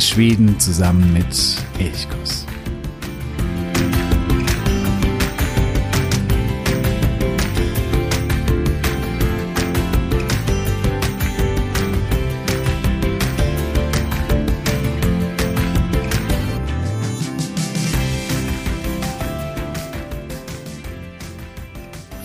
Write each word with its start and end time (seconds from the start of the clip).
Entdecke 0.00 0.14
Schweden 0.14 0.58
zusammen 0.58 1.12
mit 1.12 1.26
Elchkuss. 1.78 2.46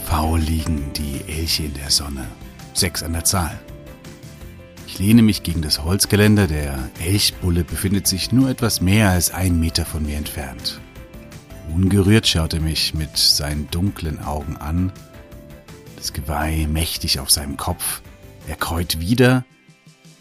Faul 0.06 0.40
liegen 0.40 0.94
die 0.94 1.22
Elche 1.28 1.64
in 1.64 1.74
der 1.74 1.92
Sonne, 1.92 2.28
sechs 2.74 3.04
an 3.04 3.12
der 3.12 3.26
Zahl. 3.26 3.65
Ich 4.96 5.00
lehne 5.00 5.24
mich 5.24 5.44
gegen 5.44 5.62
das 5.62 5.84
Holzgeländer, 5.84 6.48
der 6.48 6.90
Elchbulle 7.02 7.66
befindet 7.66 8.08
sich 8.08 8.32
nur 8.32 8.50
etwas 8.50 8.80
mehr 8.80 9.10
als 9.10 9.30
einen 9.30 9.60
Meter 9.60 9.84
von 9.84 10.04
mir 10.04 10.16
entfernt. 10.16 10.80
Ungerührt 11.76 12.26
schaut 12.26 12.54
er 12.54 12.62
mich 12.62 12.94
mit 12.94 13.18
seinen 13.18 13.70
dunklen 13.70 14.24
Augen 14.24 14.56
an, 14.56 14.94
das 15.98 16.14
Geweih 16.14 16.66
mächtig 16.68 17.20
auf 17.20 17.30
seinem 17.30 17.58
Kopf. 17.58 18.02
Er 18.48 18.56
käut 18.56 19.02
wieder 19.02 19.44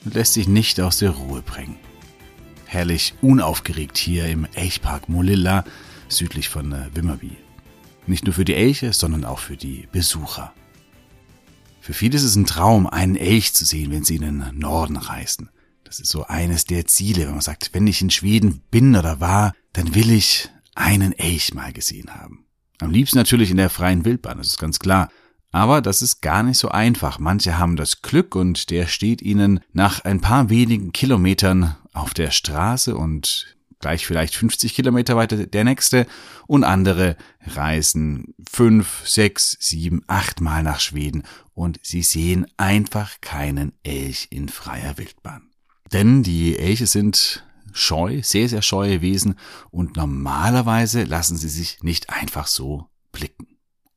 und 0.04 0.14
lässt 0.14 0.32
sich 0.32 0.48
nicht 0.48 0.80
aus 0.80 0.98
der 0.98 1.10
Ruhe 1.10 1.40
bringen. 1.40 1.76
Herrlich 2.64 3.14
unaufgeregt 3.22 3.96
hier 3.96 4.26
im 4.26 4.44
Elchpark 4.54 5.08
Molilla, 5.08 5.64
südlich 6.08 6.48
von 6.48 6.72
äh, 6.72 6.86
Wimmerby. 6.92 7.36
Nicht 8.08 8.24
nur 8.24 8.34
für 8.34 8.44
die 8.44 8.56
Elche, 8.56 8.92
sondern 8.92 9.24
auch 9.24 9.38
für 9.38 9.56
die 9.56 9.86
Besucher. 9.92 10.52
Für 11.84 11.92
viele 11.92 12.16
ist 12.16 12.22
es 12.22 12.34
ein 12.34 12.46
Traum, 12.46 12.86
einen 12.86 13.14
Elch 13.14 13.52
zu 13.52 13.66
sehen, 13.66 13.90
wenn 13.90 14.04
sie 14.04 14.16
in 14.16 14.22
den 14.22 14.58
Norden 14.58 14.96
reisen. 14.96 15.50
Das 15.84 16.00
ist 16.00 16.08
so 16.08 16.24
eines 16.24 16.64
der 16.64 16.86
Ziele, 16.86 17.26
wenn 17.26 17.32
man 17.32 17.42
sagt, 17.42 17.74
wenn 17.74 17.86
ich 17.86 18.00
in 18.00 18.08
Schweden 18.08 18.62
bin 18.70 18.96
oder 18.96 19.20
war, 19.20 19.52
dann 19.74 19.94
will 19.94 20.10
ich 20.10 20.48
einen 20.74 21.12
Elch 21.12 21.52
mal 21.52 21.74
gesehen 21.74 22.14
haben. 22.14 22.46
Am 22.80 22.90
liebsten 22.90 23.18
natürlich 23.18 23.50
in 23.50 23.58
der 23.58 23.68
freien 23.68 24.06
Wildbahn, 24.06 24.38
das 24.38 24.46
ist 24.46 24.58
ganz 24.58 24.78
klar. 24.78 25.10
Aber 25.52 25.82
das 25.82 26.00
ist 26.00 26.22
gar 26.22 26.42
nicht 26.42 26.56
so 26.56 26.70
einfach. 26.70 27.18
Manche 27.18 27.58
haben 27.58 27.76
das 27.76 28.00
Glück 28.00 28.34
und 28.34 28.70
der 28.70 28.86
steht 28.86 29.20
ihnen 29.20 29.60
nach 29.74 30.06
ein 30.06 30.22
paar 30.22 30.48
wenigen 30.48 30.90
Kilometern 30.92 31.76
auf 31.92 32.14
der 32.14 32.30
Straße 32.30 32.96
und 32.96 33.58
gleich 33.80 34.06
vielleicht 34.06 34.34
50 34.34 34.74
Kilometer 34.74 35.16
weiter 35.16 35.46
der 35.46 35.64
nächste 35.64 36.06
und 36.46 36.64
andere 36.64 37.16
reisen 37.46 38.34
fünf, 38.50 39.06
sechs, 39.06 39.56
sieben, 39.60 40.02
acht 40.06 40.40
Mal 40.40 40.62
nach 40.62 40.80
Schweden 40.80 41.24
und 41.54 41.80
sie 41.82 42.02
sehen 42.02 42.46
einfach 42.56 43.20
keinen 43.20 43.72
Elch 43.82 44.28
in 44.30 44.48
freier 44.48 44.98
Wildbahn. 44.98 45.50
Denn 45.92 46.22
die 46.22 46.58
Elche 46.58 46.86
sind 46.86 47.44
scheu, 47.72 48.20
sehr, 48.22 48.48
sehr 48.48 48.62
scheue 48.62 49.00
Wesen 49.00 49.36
und 49.70 49.96
normalerweise 49.96 51.04
lassen 51.04 51.36
sie 51.36 51.48
sich 51.48 51.82
nicht 51.82 52.10
einfach 52.10 52.46
so 52.46 52.88
blicken. 53.12 53.48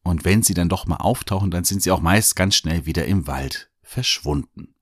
Und 0.03 0.25
wenn 0.25 0.41
sie 0.41 0.53
dann 0.53 0.69
doch 0.69 0.85
mal 0.85 0.97
auftauchen, 0.97 1.51
dann 1.51 1.63
sind 1.63 1.83
sie 1.83 1.91
auch 1.91 2.01
meist 2.01 2.35
ganz 2.35 2.55
schnell 2.55 2.85
wieder 2.85 3.05
im 3.05 3.27
Wald 3.27 3.69
verschwunden. 3.81 4.73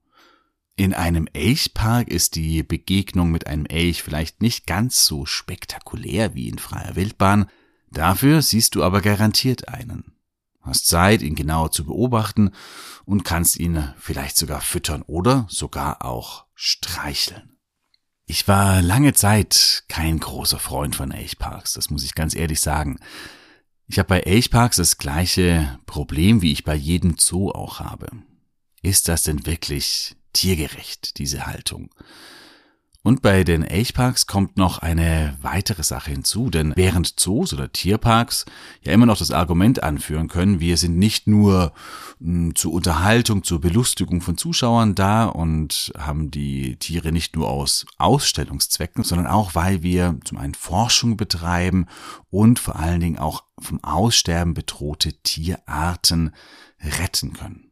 In 0.77 0.93
einem 0.93 1.27
Elchpark 1.31 2.09
ist 2.09 2.35
die 2.35 2.61
Begegnung 2.61 3.31
mit 3.31 3.47
einem 3.47 3.65
Elch 3.65 4.03
vielleicht 4.03 4.41
nicht 4.41 4.67
ganz 4.67 5.05
so 5.05 5.25
spektakulär 5.25 6.35
wie 6.35 6.49
in 6.49 6.59
freier 6.59 6.97
Wildbahn, 6.97 7.49
dafür 7.91 8.41
siehst 8.41 8.75
du 8.75 8.83
aber 8.83 9.01
garantiert 9.01 9.69
einen. 9.69 10.15
Hast 10.61 10.87
Zeit, 10.87 11.21
ihn 11.21 11.35
genauer 11.35 11.71
zu 11.71 11.85
beobachten 11.85 12.51
und 13.05 13.23
kannst 13.23 13.57
ihn 13.57 13.93
vielleicht 13.97 14.35
sogar 14.35 14.59
füttern 14.59 15.03
oder 15.03 15.45
sogar 15.49 16.03
auch 16.03 16.45
streicheln. 16.55 17.57
Ich 18.25 18.47
war 18.47 18.81
lange 18.81 19.13
Zeit 19.13 19.85
kein 19.87 20.19
großer 20.19 20.59
Freund 20.59 20.95
von 20.95 21.11
Elchparks, 21.11 21.73
das 21.73 21.89
muss 21.89 22.03
ich 22.03 22.15
ganz 22.15 22.35
ehrlich 22.35 22.59
sagen. 22.59 22.99
Ich 23.87 23.99
habe 23.99 24.09
bei 24.09 24.19
Elchparks 24.21 24.77
das 24.77 24.97
gleiche 24.97 25.79
Problem, 25.85 26.41
wie 26.41 26.51
ich 26.51 26.65
bei 26.65 26.75
jedem 26.75 27.15
Zoo 27.17 27.51
auch 27.51 27.79
habe. 27.79 28.09
Ist 28.81 29.07
das 29.07 29.23
denn 29.23 29.45
wirklich 29.45 30.15
tiergerecht, 30.35 31.17
diese 31.17 31.47
Haltung. 31.47 31.89
Und 33.05 33.21
bei 33.21 33.43
den 33.43 33.61
Elchparks 33.61 34.25
kommt 34.25 34.57
noch 34.57 34.79
eine 34.79 35.37
weitere 35.39 35.83
Sache 35.83 36.09
hinzu, 36.09 36.49
denn 36.49 36.73
während 36.75 37.19
Zoos 37.19 37.53
oder 37.53 37.71
Tierparks 37.71 38.45
ja 38.81 38.93
immer 38.93 39.05
noch 39.05 39.19
das 39.19 39.29
Argument 39.29 39.83
anführen 39.83 40.27
können, 40.27 40.59
wir 40.59 40.75
sind 40.75 40.97
nicht 40.97 41.27
nur 41.27 41.71
hm, 42.19 42.55
zur 42.55 42.73
Unterhaltung, 42.73 43.43
zur 43.43 43.61
Belustigung 43.61 44.21
von 44.21 44.39
Zuschauern 44.39 44.95
da 44.95 45.25
und 45.25 45.93
haben 45.95 46.31
die 46.31 46.77
Tiere 46.77 47.11
nicht 47.11 47.35
nur 47.35 47.47
aus 47.47 47.85
Ausstellungszwecken, 47.99 49.03
sondern 49.03 49.27
auch, 49.27 49.53
weil 49.53 49.83
wir 49.83 50.17
zum 50.25 50.39
einen 50.39 50.55
Forschung 50.55 51.15
betreiben 51.15 51.85
und 52.31 52.57
vor 52.57 52.75
allen 52.75 53.01
Dingen 53.01 53.19
auch 53.19 53.43
vom 53.59 53.83
Aussterben 53.83 54.55
bedrohte 54.55 55.13
Tierarten 55.21 56.31
retten 56.81 57.33
können. 57.33 57.69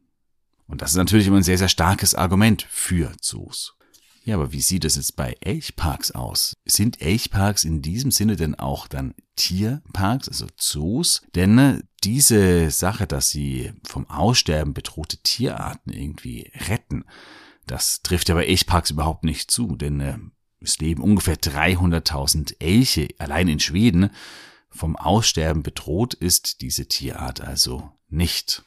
Und 0.66 0.82
das 0.82 0.92
ist 0.92 0.96
natürlich 0.96 1.26
immer 1.26 1.38
ein 1.38 1.42
sehr, 1.42 1.58
sehr 1.58 1.68
starkes 1.68 2.14
Argument 2.14 2.66
für 2.70 3.12
Zoos. 3.20 3.76
Ja, 4.24 4.36
aber 4.36 4.52
wie 4.52 4.62
sieht 4.62 4.86
es 4.86 4.96
jetzt 4.96 5.16
bei 5.16 5.36
Elchparks 5.40 6.10
aus? 6.12 6.54
Sind 6.64 7.02
Elchparks 7.02 7.64
in 7.64 7.82
diesem 7.82 8.10
Sinne 8.10 8.36
denn 8.36 8.54
auch 8.54 8.88
dann 8.88 9.14
Tierparks, 9.36 10.28
also 10.28 10.46
Zoos? 10.56 11.20
Denn 11.34 11.54
ne, 11.54 11.84
diese 12.02 12.70
Sache, 12.70 13.06
dass 13.06 13.28
sie 13.28 13.72
vom 13.84 14.08
Aussterben 14.08 14.72
bedrohte 14.72 15.18
Tierarten 15.18 15.92
irgendwie 15.92 16.50
retten, 16.68 17.04
das 17.66 18.00
trifft 18.02 18.30
ja 18.30 18.34
bei 18.34 18.46
Elchparks 18.46 18.90
überhaupt 18.90 19.24
nicht 19.24 19.50
zu, 19.50 19.76
denn 19.76 20.00
äh, 20.00 20.18
es 20.60 20.78
leben 20.78 21.02
ungefähr 21.02 21.36
300.000 21.36 22.60
Elche 22.60 23.08
allein 23.18 23.48
in 23.48 23.60
Schweden. 23.60 24.10
Vom 24.70 24.96
Aussterben 24.96 25.62
bedroht 25.62 26.14
ist 26.14 26.62
diese 26.62 26.86
Tierart 26.86 27.42
also 27.42 27.92
nicht. 28.08 28.64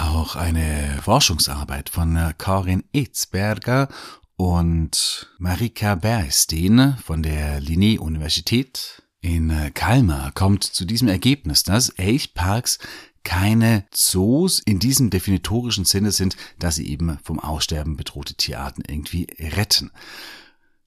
Auch 0.00 0.34
eine 0.34 0.98
Forschungsarbeit 1.02 1.90
von 1.90 2.16
äh, 2.16 2.32
Karin 2.38 2.84
Etzberger 2.94 3.90
und 4.36 5.30
Marika 5.38 5.94
Berstein 5.94 6.96
von 7.04 7.22
der 7.22 7.60
Linné-Universität 7.60 9.02
in 9.20 9.50
äh, 9.50 9.70
Kalmar 9.72 10.32
kommt 10.32 10.64
zu 10.64 10.86
diesem 10.86 11.08
Ergebnis, 11.08 11.64
dass 11.64 11.90
Elchparks 11.90 12.78
keine 13.24 13.84
Zoos 13.90 14.58
in 14.60 14.78
diesem 14.78 15.10
definitorischen 15.10 15.84
Sinne 15.84 16.12
sind, 16.12 16.34
dass 16.58 16.76
sie 16.76 16.88
eben 16.88 17.18
vom 17.22 17.38
Aussterben 17.38 17.98
bedrohte 17.98 18.34
Tierarten 18.34 18.82
irgendwie 18.88 19.26
retten. 19.38 19.90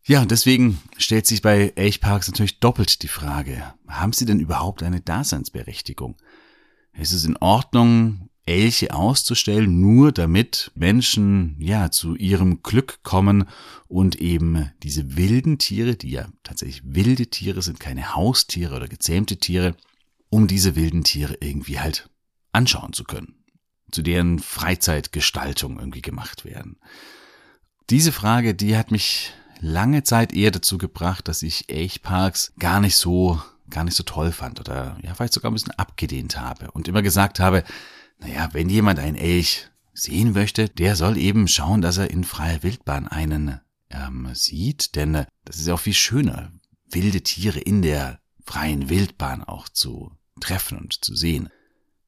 Ja, 0.05 0.23
und 0.23 0.31
deswegen 0.31 0.81
stellt 0.97 1.27
sich 1.27 1.43
bei 1.43 1.71
Elchparks 1.75 2.29
natürlich 2.29 2.59
doppelt 2.59 3.03
die 3.03 3.07
Frage, 3.07 3.75
haben 3.87 4.11
sie 4.11 4.25
denn 4.25 4.39
überhaupt 4.39 4.81
eine 4.81 5.01
Daseinsberechtigung? 5.01 6.17
Ist 6.93 7.13
es 7.13 7.25
in 7.25 7.37
Ordnung, 7.37 8.29
Elche 8.45 8.93
auszustellen, 8.93 9.79
nur 9.79 10.11
damit 10.11 10.71
Menschen 10.75 11.55
ja 11.59 11.91
zu 11.91 12.15
ihrem 12.15 12.61
Glück 12.61 12.99
kommen 13.03 13.47
und 13.87 14.15
eben 14.15 14.71
diese 14.83 15.15
wilden 15.15 15.57
Tiere, 15.59 15.95
die 15.95 16.11
ja 16.11 16.27
tatsächlich 16.43 16.81
wilde 16.83 17.27
Tiere 17.27 17.61
sind, 17.61 17.79
keine 17.79 18.15
Haustiere 18.15 18.75
oder 18.75 18.87
gezähmte 18.87 19.37
Tiere, 19.37 19.75
um 20.29 20.47
diese 20.47 20.75
wilden 20.75 21.03
Tiere 21.03 21.37
irgendwie 21.39 21.79
halt 21.79 22.09
anschauen 22.51 22.91
zu 22.91 23.05
können, 23.05 23.35
zu 23.91 24.01
deren 24.01 24.39
Freizeitgestaltung 24.39 25.79
irgendwie 25.79 26.01
gemacht 26.01 26.43
werden. 26.43 26.77
Diese 27.89 28.11
Frage, 28.11 28.55
die 28.55 28.75
hat 28.75 28.91
mich 28.91 29.31
lange 29.59 30.03
Zeit 30.03 30.33
eher 30.33 30.51
dazu 30.51 30.77
gebracht, 30.77 31.27
dass 31.27 31.43
ich 31.43 31.69
Elchparks 31.69 32.53
gar 32.59 32.81
nicht 32.81 32.97
so 32.97 33.41
gar 33.69 33.85
nicht 33.85 33.95
so 33.95 34.03
toll 34.03 34.31
fand 34.31 34.59
oder 34.59 34.97
ja 35.01 35.13
vielleicht 35.13 35.33
sogar 35.33 35.49
ein 35.49 35.53
bisschen 35.53 35.71
abgedehnt 35.71 36.37
habe 36.37 36.69
und 36.71 36.87
immer 36.87 37.01
gesagt 37.01 37.39
habe, 37.39 37.63
naja, 38.19 38.49
wenn 38.53 38.69
jemand 38.69 38.99
einen 38.99 39.17
Elch 39.17 39.69
sehen 39.93 40.33
möchte, 40.33 40.69
der 40.69 40.95
soll 40.95 41.17
eben 41.17 41.47
schauen, 41.47 41.81
dass 41.81 41.97
er 41.97 42.09
in 42.09 42.23
freier 42.23 42.63
Wildbahn 42.63 43.07
einen 43.07 43.59
ähm, 43.89 44.29
sieht, 44.33 44.95
denn 44.95 45.15
äh, 45.15 45.25
das 45.45 45.57
ist 45.57 45.67
ja 45.67 45.75
auch 45.75 45.79
viel 45.79 45.93
schöner, 45.93 46.51
wilde 46.89 47.21
Tiere 47.21 47.59
in 47.59 47.81
der 47.81 48.19
freien 48.45 48.89
Wildbahn 48.89 49.43
auch 49.43 49.69
zu 49.69 50.11
treffen 50.39 50.77
und 50.77 51.03
zu 51.03 51.15
sehen. 51.15 51.49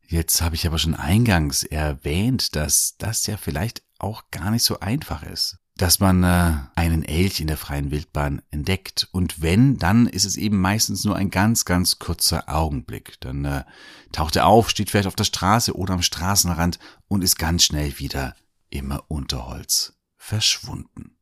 Jetzt 0.07 0.41
habe 0.41 0.55
ich 0.55 0.67
aber 0.67 0.77
schon 0.77 0.95
eingangs 0.95 1.63
erwähnt, 1.63 2.55
dass 2.55 2.95
das 2.97 3.25
ja 3.27 3.37
vielleicht 3.37 3.83
auch 3.97 4.29
gar 4.31 4.51
nicht 4.51 4.63
so 4.63 4.79
einfach 4.79 5.23
ist 5.23 5.59
dass 5.77 5.99
man 5.99 6.23
äh, 6.23 6.53
einen 6.75 7.03
Elch 7.03 7.41
in 7.41 7.47
der 7.47 7.57
freien 7.57 7.91
Wildbahn 7.91 8.41
entdeckt. 8.49 9.09
Und 9.11 9.41
wenn, 9.41 9.77
dann 9.77 10.07
ist 10.07 10.25
es 10.25 10.37
eben 10.37 10.59
meistens 10.59 11.03
nur 11.03 11.15
ein 11.15 11.29
ganz, 11.29 11.65
ganz 11.65 11.99
kurzer 11.99 12.47
Augenblick. 12.47 13.19
Dann 13.19 13.43
äh, 13.43 13.63
taucht 14.11 14.37
er 14.37 14.47
auf, 14.47 14.69
steht 14.69 14.89
vielleicht 14.89 15.07
auf 15.07 15.15
der 15.15 15.25
Straße 15.25 15.75
oder 15.75 15.93
am 15.93 16.01
Straßenrand 16.01 16.79
und 17.07 17.23
ist 17.23 17.37
ganz 17.37 17.63
schnell 17.63 17.99
wieder 17.99 18.35
im 18.69 18.97
Unterholz 19.07 19.93
verschwunden. 20.17 21.14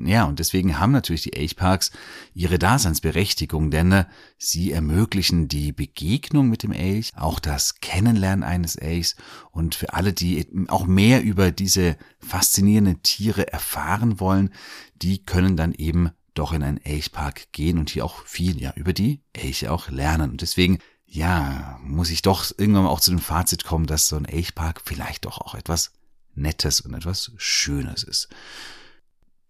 Ja, 0.00 0.24
und 0.24 0.38
deswegen 0.38 0.78
haben 0.78 0.92
natürlich 0.92 1.22
die 1.22 1.32
Elchparks 1.32 1.90
ihre 2.32 2.58
Daseinsberechtigung, 2.58 3.70
denn 3.70 3.90
äh, 3.90 4.04
sie 4.38 4.70
ermöglichen 4.70 5.48
die 5.48 5.72
Begegnung 5.72 6.48
mit 6.48 6.62
dem 6.62 6.72
Elch, 6.72 7.12
auch 7.16 7.40
das 7.40 7.80
Kennenlernen 7.80 8.44
eines 8.44 8.76
Elchs 8.76 9.16
und 9.50 9.74
für 9.74 9.94
alle, 9.94 10.12
die 10.12 10.46
auch 10.68 10.86
mehr 10.86 11.22
über 11.22 11.50
diese 11.50 11.96
faszinierenden 12.20 13.02
Tiere 13.02 13.52
erfahren 13.52 14.20
wollen, 14.20 14.54
die 14.94 15.24
können 15.24 15.56
dann 15.56 15.72
eben 15.72 16.10
doch 16.34 16.52
in 16.52 16.62
einen 16.62 16.78
Elchpark 16.78 17.50
gehen 17.50 17.78
und 17.78 17.90
hier 17.90 18.04
auch 18.04 18.24
viel 18.24 18.60
ja 18.60 18.72
über 18.76 18.92
die 18.92 19.20
Elche 19.32 19.72
auch 19.72 19.90
lernen. 19.90 20.30
Und 20.30 20.42
deswegen 20.42 20.78
ja, 21.10 21.78
muss 21.82 22.10
ich 22.10 22.22
doch 22.22 22.52
irgendwann 22.56 22.84
mal 22.84 22.90
auch 22.90 23.00
zu 23.00 23.10
dem 23.10 23.18
Fazit 23.18 23.64
kommen, 23.64 23.86
dass 23.86 24.08
so 24.08 24.16
ein 24.16 24.26
Elchpark 24.26 24.82
vielleicht 24.84 25.24
doch 25.24 25.38
auch 25.38 25.54
etwas 25.54 25.92
Nettes 26.34 26.82
und 26.82 26.94
etwas 26.94 27.32
Schönes 27.38 28.04
ist. 28.04 28.28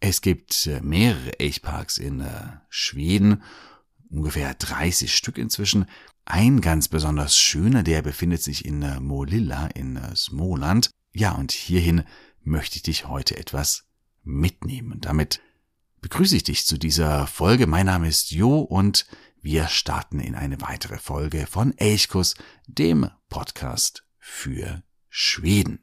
Es 0.01 0.21
gibt 0.21 0.67
äh, 0.67 0.81
mehrere 0.81 1.39
Elchparks 1.41 1.99
in 1.99 2.21
äh, 2.21 2.59
Schweden, 2.69 3.43
ungefähr 4.11 4.55
30 4.55 5.15
Stück 5.15 5.39
inzwischen. 5.39 5.87
Ein 6.25 6.61
ganz 6.61 6.89
besonders 6.89 7.37
schöner, 7.37 7.83
der 7.83 8.03
befindet 8.03 8.43
sich 8.43 8.65
in 8.65 8.83
äh, 8.83 9.01
Molilla 9.01 9.67
in 9.69 9.99
Smoland. 10.15 10.91
Ja, 11.13 11.33
und 11.33 11.53
hierhin 11.53 12.05
möchte 12.43 12.77
ich 12.77 12.83
dich 12.83 13.09
heute 13.09 13.37
etwas 13.37 13.85
mitnehmen. 14.23 15.01
Damit 15.01 15.41
begrüße 16.01 16.37
ich 16.37 16.45
dich 16.45 16.67
zu 16.67 16.79
dieser 16.79 17.27
Folge. 17.27 17.67
Mein 17.67 17.87
Name 17.87 18.09
ist 18.09 18.31
Jo 18.31 18.61
und 18.61 19.07
wir 19.41 19.69
starten 19.69 20.21
in 20.21 20.35
eine 20.35 20.61
weitere 20.61 20.99
Folge 20.99 21.47
von 21.47 21.77
Elchkus, 21.77 22.35
dem 22.67 23.11
Podcast 23.29 24.05
für 24.19 24.83
Schweden. 25.09 25.81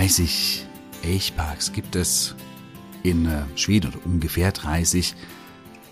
30 0.00 0.66
Elchparks 1.02 1.74
gibt 1.74 1.94
es 1.94 2.34
in 3.02 3.26
äh, 3.26 3.42
Schweden 3.54 3.92
oder 3.92 4.06
ungefähr 4.06 4.50
30. 4.50 5.14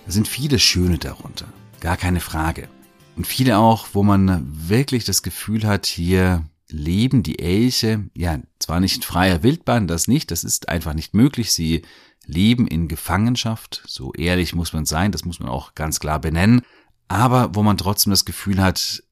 Da 0.07 0.11
sind 0.11 0.27
viele 0.27 0.59
schöne 0.59 0.97
darunter, 0.97 1.45
gar 1.81 1.99
keine 1.99 2.21
Frage. 2.21 2.71
Und 3.17 3.27
viele 3.27 3.59
auch, 3.59 3.89
wo 3.93 4.03
man 4.03 4.49
wirklich 4.51 5.05
das 5.05 5.23
Gefühl 5.23 5.67
hat, 5.67 5.85
hier 5.85 6.43
leben 6.71 7.23
die 7.23 7.39
Elche, 7.39 8.09
ja, 8.15 8.39
zwar 8.59 8.81
nicht 8.81 8.97
in 8.97 9.03
freier 9.03 9.43
Wildbahn, 9.43 9.87
das 9.87 10.09
nicht, 10.09 10.31
das 10.31 10.43
ist 10.43 10.71
einfach 10.71 10.95
nicht 10.95 11.13
möglich. 11.13 11.53
Sie 11.53 11.83
leben 12.25 12.67
in 12.67 12.89
Gefangenschaft, 12.89 13.83
so 13.87 14.15
ehrlich 14.15 14.55
muss 14.55 14.73
man 14.73 14.87
sein, 14.87 15.13
das 15.13 15.27
muss 15.27 15.39
man 15.39 15.51
auch 15.51 15.75
ganz 15.75 16.01
klar 16.01 16.19
benennen. 16.19 16.63
Aber 17.09 17.55
wo 17.55 17.63
man 17.63 17.77
trotzdem 17.77 18.13
das 18.13 18.25
Gefühl 18.25 18.63
hat, 18.63 19.03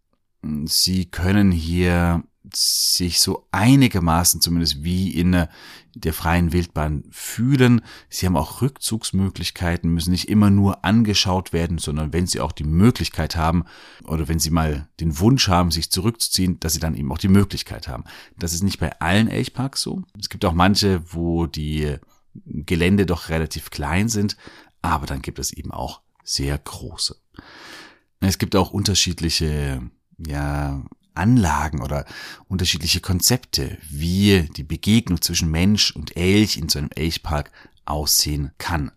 sie 0.64 1.04
können 1.04 1.52
hier 1.52 2.22
sich 2.54 3.20
so 3.20 3.46
einigermaßen 3.50 4.40
zumindest 4.40 4.84
wie 4.84 5.10
in 5.10 5.46
der 5.94 6.12
freien 6.12 6.52
Wildbahn 6.52 7.04
fühlen. 7.10 7.80
Sie 8.08 8.26
haben 8.26 8.36
auch 8.36 8.60
Rückzugsmöglichkeiten, 8.60 9.90
müssen 9.90 10.10
nicht 10.10 10.28
immer 10.28 10.50
nur 10.50 10.84
angeschaut 10.84 11.52
werden, 11.52 11.78
sondern 11.78 12.12
wenn 12.12 12.26
sie 12.26 12.40
auch 12.40 12.52
die 12.52 12.64
Möglichkeit 12.64 13.36
haben 13.36 13.64
oder 14.04 14.28
wenn 14.28 14.38
sie 14.38 14.50
mal 14.50 14.88
den 15.00 15.18
Wunsch 15.18 15.48
haben, 15.48 15.70
sich 15.70 15.90
zurückzuziehen, 15.90 16.60
dass 16.60 16.74
sie 16.74 16.80
dann 16.80 16.94
eben 16.94 17.10
auch 17.12 17.18
die 17.18 17.28
Möglichkeit 17.28 17.88
haben. 17.88 18.04
Das 18.38 18.52
ist 18.52 18.62
nicht 18.62 18.78
bei 18.78 18.98
allen 19.00 19.28
Elchparks 19.28 19.80
so. 19.80 20.02
Es 20.18 20.28
gibt 20.28 20.44
auch 20.44 20.52
manche, 20.52 21.02
wo 21.12 21.46
die 21.46 21.96
Gelände 22.44 23.06
doch 23.06 23.30
relativ 23.30 23.70
klein 23.70 24.08
sind, 24.08 24.36
aber 24.82 25.06
dann 25.06 25.22
gibt 25.22 25.38
es 25.38 25.52
eben 25.52 25.72
auch 25.72 26.02
sehr 26.22 26.58
große. 26.58 27.16
Es 28.20 28.38
gibt 28.38 28.56
auch 28.56 28.70
unterschiedliche 28.70 29.80
ja, 30.18 30.82
Anlagen 31.16 31.82
oder 31.82 32.04
unterschiedliche 32.48 33.00
Konzepte, 33.00 33.78
wie 33.88 34.48
die 34.56 34.64
Begegnung 34.64 35.20
zwischen 35.20 35.50
Mensch 35.50 35.90
und 35.90 36.16
Elch 36.16 36.56
in 36.56 36.68
so 36.68 36.78
einem 36.78 36.90
Elchpark 36.94 37.50
aussehen 37.84 38.52
kann. 38.58 38.92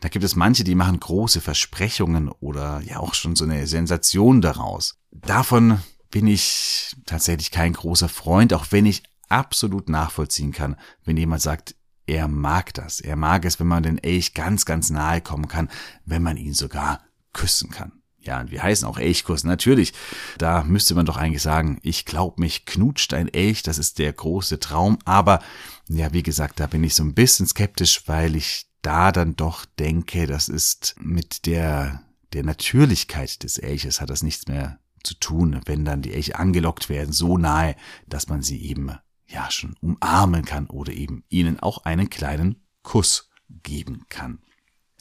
Da 0.00 0.08
gibt 0.08 0.24
es 0.24 0.34
manche, 0.34 0.64
die 0.64 0.74
machen 0.74 0.98
große 0.98 1.40
Versprechungen 1.40 2.28
oder 2.28 2.80
ja 2.82 2.98
auch 2.98 3.14
schon 3.14 3.36
so 3.36 3.44
eine 3.44 3.66
Sensation 3.66 4.40
daraus. 4.40 4.96
Davon 5.10 5.80
bin 6.10 6.26
ich 6.26 6.96
tatsächlich 7.06 7.50
kein 7.50 7.74
großer 7.74 8.08
Freund, 8.08 8.54
auch 8.54 8.66
wenn 8.70 8.86
ich 8.86 9.02
absolut 9.28 9.88
nachvollziehen 9.88 10.52
kann, 10.52 10.76
wenn 11.04 11.16
jemand 11.16 11.42
sagt, 11.42 11.76
er 12.06 12.26
mag 12.26 12.74
das. 12.74 12.98
Er 13.00 13.14
mag 13.14 13.44
es, 13.44 13.60
wenn 13.60 13.68
man 13.68 13.84
den 13.84 13.98
Elch 13.98 14.34
ganz, 14.34 14.64
ganz 14.64 14.90
nahe 14.90 15.20
kommen 15.20 15.46
kann, 15.46 15.68
wenn 16.04 16.22
man 16.22 16.36
ihn 16.36 16.54
sogar 16.54 17.04
küssen 17.32 17.70
kann. 17.70 17.99
Ja, 18.22 18.40
und 18.40 18.50
wir 18.50 18.62
heißen 18.62 18.86
auch 18.86 18.98
Elchkurs, 18.98 19.44
natürlich. 19.44 19.94
Da 20.36 20.62
müsste 20.62 20.94
man 20.94 21.06
doch 21.06 21.16
eigentlich 21.16 21.42
sagen, 21.42 21.78
ich 21.82 22.04
glaub 22.04 22.38
mich 22.38 22.66
knutscht 22.66 23.14
ein 23.14 23.28
Elch, 23.28 23.62
das 23.62 23.78
ist 23.78 23.98
der 23.98 24.12
große 24.12 24.60
Traum. 24.60 24.98
Aber 25.04 25.40
ja, 25.88 26.12
wie 26.12 26.22
gesagt, 26.22 26.60
da 26.60 26.66
bin 26.66 26.84
ich 26.84 26.94
so 26.94 27.02
ein 27.02 27.14
bisschen 27.14 27.46
skeptisch, 27.46 28.02
weil 28.06 28.36
ich 28.36 28.66
da 28.82 29.12
dann 29.12 29.36
doch 29.36 29.64
denke, 29.64 30.26
das 30.26 30.48
ist 30.48 30.94
mit 30.98 31.46
der, 31.46 32.02
der 32.32 32.44
Natürlichkeit 32.44 33.42
des 33.42 33.58
Elches 33.58 34.00
hat 34.00 34.10
das 34.10 34.22
nichts 34.22 34.48
mehr 34.48 34.78
zu 35.02 35.14
tun, 35.14 35.60
wenn 35.64 35.84
dann 35.84 36.02
die 36.02 36.12
Elche 36.12 36.38
angelockt 36.38 36.88
werden, 36.88 37.12
so 37.12 37.38
nahe, 37.38 37.74
dass 38.06 38.28
man 38.28 38.42
sie 38.42 38.62
eben 38.62 38.92
ja 39.26 39.50
schon 39.50 39.76
umarmen 39.80 40.44
kann 40.44 40.66
oder 40.66 40.92
eben 40.92 41.24
ihnen 41.28 41.60
auch 41.60 41.84
einen 41.84 42.10
kleinen 42.10 42.62
Kuss 42.82 43.30
geben 43.48 44.04
kann. 44.08 44.40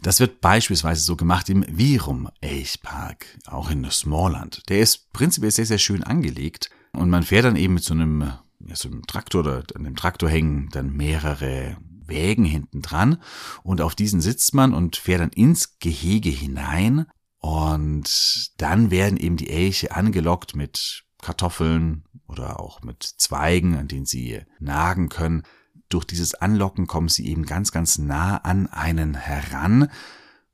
Das 0.01 0.19
wird 0.19 0.41
beispielsweise 0.41 1.01
so 1.01 1.15
gemacht 1.15 1.49
im 1.49 1.65
Virum 1.67 2.29
Elchpark, 2.41 3.25
auch 3.47 3.69
in 3.69 3.89
Smallland. 3.91 4.63
Der 4.69 4.79
ist 4.79 5.11
prinzipiell 5.11 5.51
sehr, 5.51 5.65
sehr 5.65 5.77
schön 5.77 6.03
angelegt 6.03 6.69
und 6.93 7.09
man 7.09 7.23
fährt 7.23 7.45
dann 7.45 7.55
eben 7.55 7.73
mit 7.73 7.83
so 7.83 7.93
einem, 7.93 8.21
ja, 8.59 8.75
so 8.75 8.89
einem 8.89 9.05
Traktor 9.05 9.41
oder 9.41 9.63
an 9.75 9.83
dem 9.83 9.95
Traktor 9.95 10.29
hängen 10.29 10.69
dann 10.71 10.93
mehrere 10.93 11.77
Wägen 12.05 12.45
hinten 12.45 12.81
dran 12.81 13.21
und 13.61 13.81
auf 13.81 13.93
diesen 13.93 14.21
sitzt 14.21 14.53
man 14.53 14.73
und 14.73 14.95
fährt 14.95 15.21
dann 15.21 15.29
ins 15.29 15.79
Gehege 15.79 16.29
hinein 16.29 17.05
und 17.39 18.51
dann 18.57 18.91
werden 18.91 19.17
eben 19.17 19.37
die 19.37 19.49
Elche 19.49 19.95
angelockt 19.95 20.55
mit 20.55 21.03
Kartoffeln 21.21 22.03
oder 22.27 22.59
auch 22.59 22.81
mit 22.81 23.03
Zweigen, 23.03 23.75
an 23.75 23.87
denen 23.87 24.05
sie 24.05 24.41
nagen 24.59 25.09
können 25.09 25.43
durch 25.89 26.05
dieses 26.05 26.35
Anlocken 26.35 26.87
kommen 26.87 27.09
sie 27.09 27.27
eben 27.27 27.45
ganz, 27.45 27.71
ganz 27.71 27.97
nah 27.97 28.37
an 28.37 28.67
einen 28.67 29.15
heran. 29.15 29.89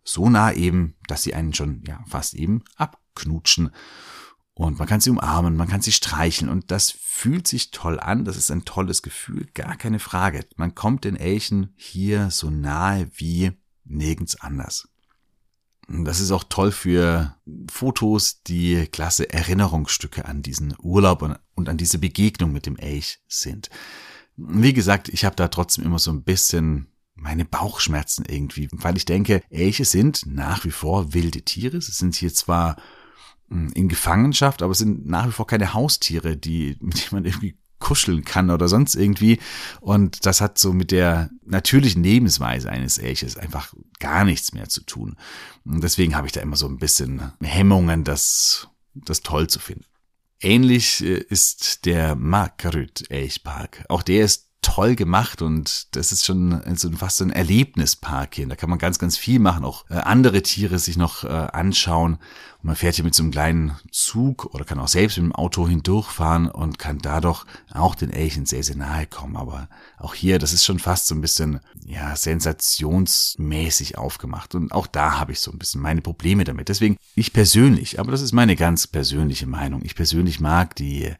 So 0.03 0.29
nah 0.29 0.51
eben, 0.53 0.95
dass 1.07 1.23
sie 1.23 1.33
einen 1.33 1.53
schon, 1.53 1.83
ja, 1.87 2.03
fast 2.07 2.33
eben 2.33 2.63
abknutschen. 2.75 3.71
Und 4.53 4.79
man 4.79 4.87
kann 4.87 5.01
sie 5.01 5.09
umarmen, 5.09 5.57
man 5.57 5.67
kann 5.67 5.81
sie 5.81 5.91
streicheln 5.91 6.49
und 6.49 6.71
das 6.71 6.91
fühlt 6.91 7.45
sich 7.45 7.71
toll 7.71 7.99
an. 7.99 8.23
Das 8.23 8.37
ist 8.37 8.49
ein 8.51 8.63
tolles 8.63 9.01
Gefühl, 9.01 9.47
gar 9.53 9.75
keine 9.75 9.99
Frage. 9.99 10.45
Man 10.55 10.73
kommt 10.75 11.03
den 11.03 11.17
Elchen 11.17 11.73
hier 11.75 12.31
so 12.31 12.49
nahe 12.49 13.09
wie 13.15 13.51
nirgends 13.83 14.39
anders. 14.39 14.87
Das 15.87 16.19
ist 16.19 16.31
auch 16.31 16.45
toll 16.45 16.71
für 16.71 17.35
Fotos, 17.69 18.41
die 18.43 18.87
klasse 18.87 19.31
Erinnerungsstücke 19.31 20.25
an 20.25 20.41
diesen 20.41 20.73
Urlaub 20.79 21.37
und 21.53 21.69
an 21.69 21.77
diese 21.77 21.99
Begegnung 21.99 22.53
mit 22.53 22.65
dem 22.65 22.77
Elch 22.77 23.19
sind. 23.27 23.69
Wie 24.37 24.73
gesagt, 24.73 25.09
ich 25.09 25.25
habe 25.25 25.35
da 25.35 25.47
trotzdem 25.47 25.85
immer 25.85 25.99
so 25.99 26.11
ein 26.11 26.23
bisschen 26.23 26.87
meine 27.15 27.45
Bauchschmerzen 27.45 28.25
irgendwie, 28.27 28.67
weil 28.71 28.97
ich 28.97 29.05
denke, 29.05 29.41
Elche 29.49 29.85
sind 29.85 30.25
nach 30.25 30.65
wie 30.65 30.71
vor 30.71 31.13
wilde 31.13 31.41
Tiere. 31.41 31.81
Sie 31.81 31.93
sind 31.93 32.15
hier 32.15 32.33
zwar 32.33 32.75
hm, 33.49 33.71
in 33.73 33.87
Gefangenschaft, 33.87 34.61
aber 34.61 34.71
es 34.71 34.79
sind 34.79 35.07
nach 35.07 35.27
wie 35.27 35.31
vor 35.31 35.47
keine 35.47 35.73
Haustiere, 35.73 36.35
die, 36.35 36.77
mit 36.81 36.97
denen 36.97 37.09
man 37.11 37.25
irgendwie 37.25 37.57
kuscheln 37.79 38.23
kann 38.23 38.49
oder 38.49 38.67
sonst 38.67 38.95
irgendwie. 38.95 39.39
Und 39.79 40.25
das 40.25 40.41
hat 40.41 40.57
so 40.57 40.73
mit 40.73 40.91
der 40.91 41.29
natürlichen 41.45 42.03
Lebensweise 42.03 42.69
eines 42.69 42.97
Elches 42.97 43.37
einfach 43.37 43.73
gar 43.99 44.23
nichts 44.23 44.53
mehr 44.53 44.69
zu 44.69 44.81
tun. 44.81 45.15
Und 45.63 45.83
deswegen 45.83 46.15
habe 46.15 46.27
ich 46.27 46.33
da 46.33 46.41
immer 46.41 46.55
so 46.55 46.67
ein 46.67 46.77
bisschen 46.77 47.31
Hemmungen, 47.41 48.03
das, 48.03 48.69
das 48.93 49.21
toll 49.21 49.47
zu 49.47 49.59
finden. 49.59 49.85
Ähnlich 50.45 51.03
äh, 51.03 51.17
ist 51.27 51.85
der 51.85 52.15
Markaryd 52.15 53.09
Elchpark. 53.09 53.83
Auch 53.89 54.03
der 54.03 54.23
ist 54.25 54.44
toll 54.61 54.95
gemacht 54.95 55.41
und 55.41 55.95
das 55.95 56.11
ist 56.11 56.25
schon 56.25 56.61
so 56.75 56.91
fast 56.91 57.17
so 57.17 57.23
ein 57.23 57.29
Erlebnispark 57.29 58.35
hier. 58.35 58.47
Da 58.47 58.55
kann 58.55 58.69
man 58.69 58.79
ganz, 58.79 58.99
ganz 58.99 59.17
viel 59.17 59.39
machen, 59.39 59.63
auch 59.63 59.85
äh, 59.89 59.95
andere 59.95 60.41
Tiere 60.41 60.79
sich 60.79 60.97
noch 60.97 61.23
äh, 61.23 61.27
anschauen. 61.27 62.13
Und 62.13 62.63
man 62.63 62.75
fährt 62.75 62.95
hier 62.95 63.05
mit 63.05 63.13
so 63.13 63.23
einem 63.23 63.31
kleinen 63.31 63.77
Zug 63.91 64.45
oder 64.53 64.65
kann 64.65 64.79
auch 64.79 64.87
selbst 64.87 65.17
mit 65.17 65.25
dem 65.27 65.35
Auto 65.35 65.67
hindurchfahren 65.67 66.49
und 66.49 66.79
kann 66.79 66.97
dadurch 66.97 67.45
auch 67.71 67.95
den 67.95 68.09
Elchen 68.09 68.45
sehr, 68.45 68.63
sehr 68.63 68.75
nahe 68.75 69.05
kommen. 69.05 69.37
Aber 69.37 69.69
auch 69.97 70.15
hier, 70.15 70.39
das 70.39 70.51
ist 70.51 70.65
schon 70.65 70.79
fast 70.79 71.07
so 71.07 71.15
ein 71.15 71.21
bisschen, 71.21 71.59
ja, 71.85 72.15
sensationsmäßig 72.15 73.97
aufgemacht. 73.97 74.55
Und 74.55 74.71
auch 74.71 74.87
da 74.87 75.19
habe 75.19 75.31
ich 75.31 75.39
so 75.39 75.51
ein 75.51 75.59
bisschen 75.59 75.81
meine 75.81 76.01
Probleme 76.01 76.43
damit. 76.43 76.69
Deswegen, 76.69 76.97
ich 77.13 77.33
persönlich, 77.33 77.99
aber 77.99 78.11
das 78.11 78.21
ist 78.21 78.33
meine 78.33 78.55
ganz 78.55 78.87
persönliche 78.87 79.45
Meinung. 79.45 79.81
Ich 79.85 79.95
persönlich 79.95 80.39
mag 80.39 80.75
die 80.75 81.13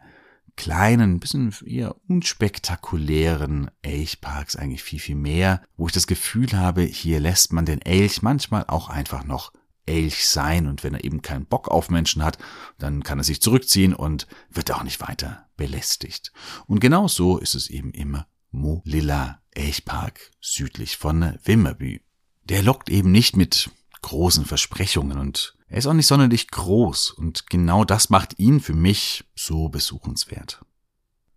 kleinen, 0.56 1.20
bisschen 1.20 1.54
eher 1.66 1.96
unspektakulären 2.08 3.70
Elchparks 3.82 4.56
eigentlich 4.56 4.84
viel, 4.84 5.00
viel 5.00 5.16
mehr, 5.16 5.62
wo 5.78 5.88
ich 5.88 5.94
das 5.94 6.08
Gefühl 6.08 6.54
habe, 6.54 6.82
hier 6.82 7.20
lässt 7.20 7.54
man 7.54 7.66
den 7.66 7.82
Elch 7.82 8.22
manchmal 8.22 8.66
auch 8.68 8.90
einfach 8.90 9.24
noch 9.24 9.52
Elch 9.86 10.28
sein 10.28 10.68
und 10.68 10.84
wenn 10.84 10.96
er 10.96 11.04
eben 11.04 11.22
keinen 11.22 11.46
Bock 11.46 11.68
auf 11.68 11.90
Menschen 11.90 12.24
hat, 12.24 12.38
dann 12.80 13.04
kann 13.04 13.20
er 13.20 13.24
sich 13.24 13.42
zurückziehen 13.42 13.94
und 13.94 14.28
wird 14.50 14.72
auch 14.72 14.84
nicht 14.84 15.02
weiter 15.02 15.48
belästigt. 15.58 16.32
Und 16.66 16.80
genau 16.80 17.08
so 17.08 17.38
ist 17.38 17.56
es 17.56 17.70
eben 17.70 17.92
im 17.92 18.22
Molilla 18.52 19.42
Elchpark 19.52 20.32
südlich 20.42 20.98
von 20.98 21.38
Wimmerby. 21.44 22.02
Der 22.46 22.64
lockt 22.64 22.90
eben 22.90 23.12
nicht 23.12 23.38
mit 23.38 23.70
großen 24.02 24.46
Versprechungen 24.46 25.18
und 25.18 25.55
er 25.68 25.78
ist 25.78 25.88
auch 25.88 25.94
nicht 25.94 26.08
sonderlich 26.08 26.50
groß 26.50 27.12
und 27.12 27.50
genau 27.50 27.86
das 27.86 28.10
macht 28.10 28.40
ihn 28.40 28.60
für 28.60 28.74
mich 28.74 29.26
so 29.36 29.70
besuchenswert. 29.70 30.62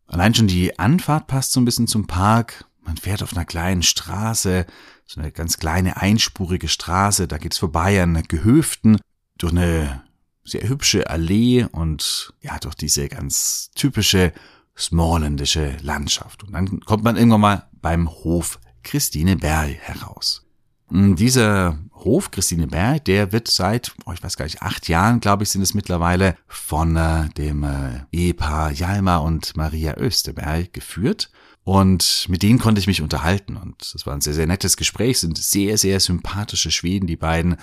Allein 0.06 0.34
schon 0.34 0.46
die 0.46 0.78
Anfahrt 0.78 1.26
passt 1.26 1.52
so 1.52 1.60
ein 1.60 1.64
bisschen 1.64 1.86
zum 1.86 2.06
Park. 2.06 2.64
Man 2.80 2.96
fährt 2.96 3.22
auf 3.22 3.34
einer 3.34 3.44
kleinen 3.44 3.82
Straße, 3.82 4.66
so 5.06 5.20
eine 5.20 5.32
ganz 5.32 5.58
kleine 5.58 5.98
einspurige 5.98 6.68
Straße, 6.68 7.28
da 7.28 7.38
geht's 7.38 7.58
vorbei 7.58 8.02
an 8.02 8.22
Gehöften, 8.28 8.98
durch 9.36 9.52
eine 9.52 10.02
sehr 10.44 10.68
hübsche 10.68 11.08
Allee 11.08 11.64
und 11.64 12.32
ja, 12.40 12.58
durch 12.58 12.74
diese 12.74 13.08
ganz 13.08 13.70
typische 13.74 14.32
smallländische 14.76 15.76
Landschaft. 15.82 16.44
Und 16.44 16.52
dann 16.52 16.80
kommt 16.80 17.04
man 17.04 17.16
irgendwann 17.16 17.40
mal 17.40 17.68
beim 17.72 18.08
Hof 18.08 18.58
Christine 18.82 19.36
Berl 19.36 19.74
heraus. 19.74 20.47
Und 20.90 21.16
dieser 21.16 21.78
Hof 21.92 22.30
Christine 22.30 22.66
Berl, 22.66 23.00
der 23.00 23.32
wird 23.32 23.48
seit, 23.48 23.94
oh, 24.06 24.12
ich 24.12 24.22
weiß 24.22 24.36
gar 24.36 24.44
nicht, 24.44 24.62
acht 24.62 24.88
Jahren, 24.88 25.20
glaube 25.20 25.42
ich, 25.42 25.50
sind 25.50 25.62
es 25.62 25.74
mittlerweile, 25.74 26.36
von 26.46 26.96
äh, 26.96 27.28
dem 27.30 27.64
äh, 27.64 28.04
Ehepaar 28.12 28.72
Jalma 28.72 29.18
und 29.18 29.56
Maria 29.56 29.96
Österberg 29.96 30.72
geführt. 30.72 31.30
Und 31.64 32.26
mit 32.30 32.42
denen 32.42 32.58
konnte 32.58 32.80
ich 32.80 32.86
mich 32.86 33.02
unterhalten. 33.02 33.58
Und 33.58 33.92
das 33.92 34.06
war 34.06 34.14
ein 34.14 34.22
sehr, 34.22 34.32
sehr 34.32 34.46
nettes 34.46 34.78
Gespräch, 34.78 35.18
sind 35.18 35.36
sehr, 35.36 35.76
sehr 35.76 36.00
sympathische 36.00 36.70
Schweden, 36.70 37.06
die 37.06 37.16
beiden. 37.16 37.56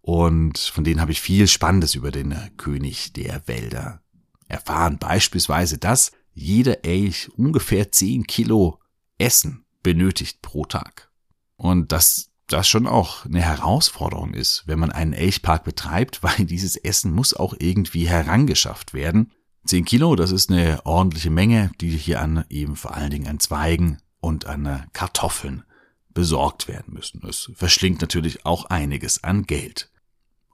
Und 0.00 0.56
von 0.56 0.82
denen 0.82 1.00
habe 1.00 1.12
ich 1.12 1.20
viel 1.20 1.46
Spannendes 1.46 1.94
über 1.94 2.10
den 2.10 2.34
König 2.56 3.12
der 3.12 3.46
Wälder 3.46 4.00
erfahren. 4.48 4.98
Beispielsweise, 4.98 5.76
dass 5.76 6.12
jeder 6.32 6.86
Elch 6.86 7.28
ungefähr 7.36 7.92
10 7.92 8.26
Kilo 8.26 8.78
Essen 9.18 9.66
benötigt 9.82 10.40
pro 10.40 10.64
Tag. 10.64 11.10
Und 11.56 11.92
dass 11.92 12.29
das 12.52 12.68
schon 12.68 12.86
auch 12.86 13.24
eine 13.24 13.40
Herausforderung 13.40 14.34
ist, 14.34 14.64
wenn 14.66 14.78
man 14.78 14.92
einen 14.92 15.12
Elchpark 15.12 15.64
betreibt, 15.64 16.22
weil 16.22 16.44
dieses 16.44 16.76
Essen 16.76 17.12
muss 17.12 17.34
auch 17.34 17.54
irgendwie 17.58 18.08
herangeschafft 18.08 18.94
werden. 18.94 19.32
10 19.66 19.84
Kilo, 19.84 20.16
das 20.16 20.32
ist 20.32 20.50
eine 20.50 20.84
ordentliche 20.86 21.30
Menge, 21.30 21.70
die 21.80 21.90
hier 21.90 22.20
an 22.20 22.44
eben 22.48 22.76
vor 22.76 22.94
allen 22.94 23.10
Dingen 23.10 23.28
an 23.28 23.40
Zweigen 23.40 23.98
und 24.20 24.46
an 24.46 24.86
Kartoffeln 24.92 25.64
besorgt 26.12 26.66
werden 26.66 26.94
müssen. 26.94 27.20
Es 27.28 27.50
verschlingt 27.54 28.00
natürlich 28.00 28.44
auch 28.44 28.64
einiges 28.66 29.22
an 29.22 29.44
Geld. 29.44 29.90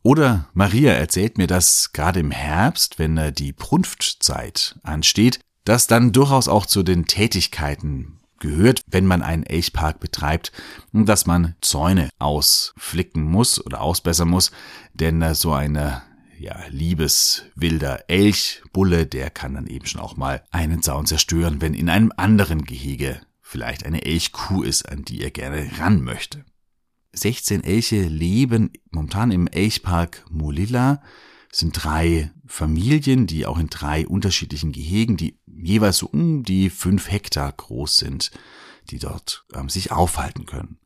Oder 0.03 0.49
Maria 0.55 0.93
erzählt 0.93 1.39
mir, 1.39 1.47
dass 1.47 1.93
gerade 1.93 2.21
im 2.21 2.31
Herbst, 2.31 2.99
wenn 2.99 3.35
die 3.35 3.53
Prunftzeit 3.53 4.79
ansteht, 4.83 5.41
dass 5.65 5.89
dann 5.89 6.13
durchaus 6.13 6.47
auch 6.47 6.67
zu 6.67 6.83
den 6.83 7.07
Tätigkeiten 7.07 8.21
gehört, 8.39 8.83
wenn 8.87 9.07
man 9.07 9.23
einen 9.23 9.43
Elchpark 9.43 10.01
betreibt, 10.01 10.53
dass 10.93 11.27
man 11.27 11.55
Zäune 11.61 12.11
ausflicken 12.19 13.23
muss 13.23 13.65
oder 13.65 13.81
ausbessern 13.81 14.29
muss, 14.29 14.51
denn 14.95 15.35
so 15.35 15.53
eine 15.53 16.03
ja, 16.39 16.59
liebeswilder 16.69 18.05
Elchbulle, 18.09 19.07
der 19.07 19.31
kann 19.31 19.55
dann 19.55 19.67
eben 19.67 19.87
schon 19.87 20.01
auch 20.01 20.17
mal 20.17 20.43
einen 20.51 20.83
Zaun 20.83 21.07
zerstören, 21.07 21.61
wenn 21.61 21.75
in 21.75 21.89
einem 21.89 22.13
anderen 22.17 22.65
Gehege 22.65 23.21
vielleicht 23.41 23.87
eine 23.87 24.05
Elchkuh 24.05 24.63
ist, 24.63 24.89
an 24.89 25.05
die 25.05 25.23
er 25.23 25.31
gerne 25.31 25.71
ran 25.79 26.03
möchte. 26.03 26.45
16 27.13 27.65
Elche 27.65 28.03
leben 28.03 28.73
momentan 28.91 29.31
im 29.31 29.47
Elchpark 29.47 30.25
Molilla. 30.31 31.03
Sind 31.57 31.73
drei 31.73 32.31
Familien, 32.45 33.27
die 33.27 33.47
auch 33.47 33.57
in 33.57 33.69
drei 33.69 34.07
unterschiedlichen 34.07 34.73
Gehegen, 34.73 35.17
die 35.17 35.39
jeweils 35.47 35.97
so 35.97 36.07
um 36.07 36.43
die 36.43 36.69
fünf 36.69 37.11
Hektar 37.11 37.51
groß 37.51 37.97
sind, 37.97 38.31
die 38.91 38.99
dort 38.99 39.47
ähm, 39.55 39.71
sich 39.71 39.91
aufhalten 39.91 40.45
können. 40.45 40.79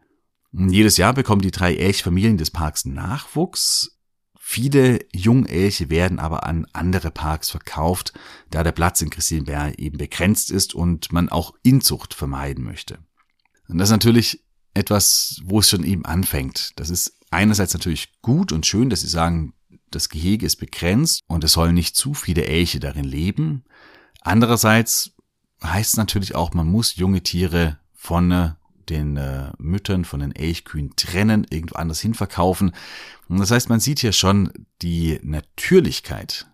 Jedes 0.52 0.96
Jahr 0.96 1.12
bekommen 1.12 1.42
die 1.42 1.50
drei 1.50 1.74
Elchfamilien 1.74 2.38
des 2.38 2.52
Parks 2.52 2.84
Nachwuchs. 2.84 3.98
Viele 4.38 5.00
Jungelche 5.12 5.90
werden 5.90 6.20
aber 6.20 6.46
an 6.46 6.68
andere 6.72 7.10
Parks 7.10 7.50
verkauft, 7.50 8.12
da 8.50 8.62
der 8.62 8.70
Platz 8.70 9.02
in 9.02 9.10
Christianberg 9.10 9.76
eben 9.76 9.98
begrenzt 9.98 10.52
ist 10.52 10.72
und 10.72 11.12
man 11.12 11.30
auch 11.30 11.52
Inzucht 11.64 12.14
vermeiden 12.14 12.62
möchte. 12.62 13.00
Und 13.66 13.78
das 13.78 13.88
ist 13.88 13.94
natürlich 13.94 14.44
etwas, 14.74 15.40
wo 15.42 15.58
es 15.58 15.68
schon 15.68 15.82
eben 15.82 16.04
anfängt. 16.04 16.74
Das 16.76 16.90
ist 16.90 17.18
einerseits 17.32 17.74
natürlich 17.74 18.12
gut 18.22 18.52
und 18.52 18.66
schön, 18.66 18.88
dass 18.88 19.00
sie 19.00 19.08
sagen, 19.08 19.54
das 19.90 20.08
Gehege 20.08 20.46
ist 20.46 20.56
begrenzt 20.56 21.20
und 21.26 21.44
es 21.44 21.52
sollen 21.52 21.74
nicht 21.74 21.96
zu 21.96 22.14
viele 22.14 22.46
Elche 22.46 22.80
darin 22.80 23.04
leben. 23.04 23.64
Andererseits 24.20 25.12
heißt 25.62 25.92
es 25.92 25.96
natürlich 25.96 26.34
auch, 26.34 26.54
man 26.54 26.66
muss 26.66 26.96
junge 26.96 27.22
Tiere 27.22 27.78
von 27.94 28.54
den 28.88 29.16
äh, 29.16 29.52
Müttern 29.58 30.04
von 30.04 30.20
den 30.20 30.34
Elchkühen 30.34 30.94
trennen, 30.96 31.46
irgendwo 31.48 31.76
anders 31.76 32.00
hin 32.00 32.14
verkaufen. 32.14 32.72
Und 33.28 33.38
das 33.38 33.50
heißt, 33.50 33.68
man 33.68 33.80
sieht 33.80 34.00
hier 34.00 34.12
schon 34.12 34.52
die 34.82 35.20
Natürlichkeit, 35.22 36.49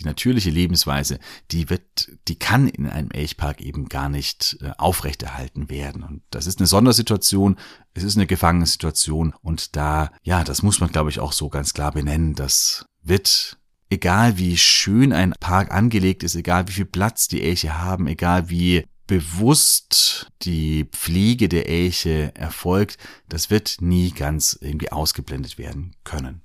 die 0.00 0.04
natürliche 0.04 0.50
Lebensweise, 0.50 1.18
die 1.50 1.70
wird, 1.70 2.10
die 2.28 2.38
kann 2.38 2.68
in 2.68 2.88
einem 2.88 3.10
Elchpark 3.10 3.60
eben 3.60 3.88
gar 3.88 4.08
nicht 4.08 4.58
äh, 4.60 4.70
aufrechterhalten 4.78 5.70
werden. 5.70 6.02
Und 6.02 6.22
das 6.30 6.46
ist 6.46 6.58
eine 6.58 6.66
Sondersituation, 6.66 7.56
es 7.94 8.02
ist 8.02 8.16
eine 8.16 8.26
Gefangenensituation 8.26 9.34
und 9.42 9.76
da, 9.76 10.10
ja, 10.22 10.44
das 10.44 10.62
muss 10.62 10.80
man, 10.80 10.90
glaube 10.90 11.10
ich, 11.10 11.20
auch 11.20 11.32
so 11.32 11.48
ganz 11.48 11.74
klar 11.74 11.92
benennen. 11.92 12.34
Das 12.34 12.86
wird 13.02 13.58
egal 13.90 14.38
wie 14.38 14.56
schön 14.56 15.12
ein 15.12 15.34
Park 15.40 15.72
angelegt 15.72 16.22
ist, 16.22 16.34
egal 16.34 16.68
wie 16.68 16.72
viel 16.72 16.84
Platz 16.86 17.28
die 17.28 17.42
Elche 17.42 17.78
haben, 17.78 18.06
egal 18.06 18.48
wie 18.48 18.84
bewusst 19.06 20.28
die 20.42 20.84
Pflege 20.84 21.48
der 21.48 21.68
Elche 21.68 22.32
erfolgt, 22.36 22.96
das 23.28 23.50
wird 23.50 23.78
nie 23.80 24.12
ganz 24.12 24.56
irgendwie 24.60 24.92
ausgeblendet 24.92 25.58
werden 25.58 25.96
können. 26.04 26.42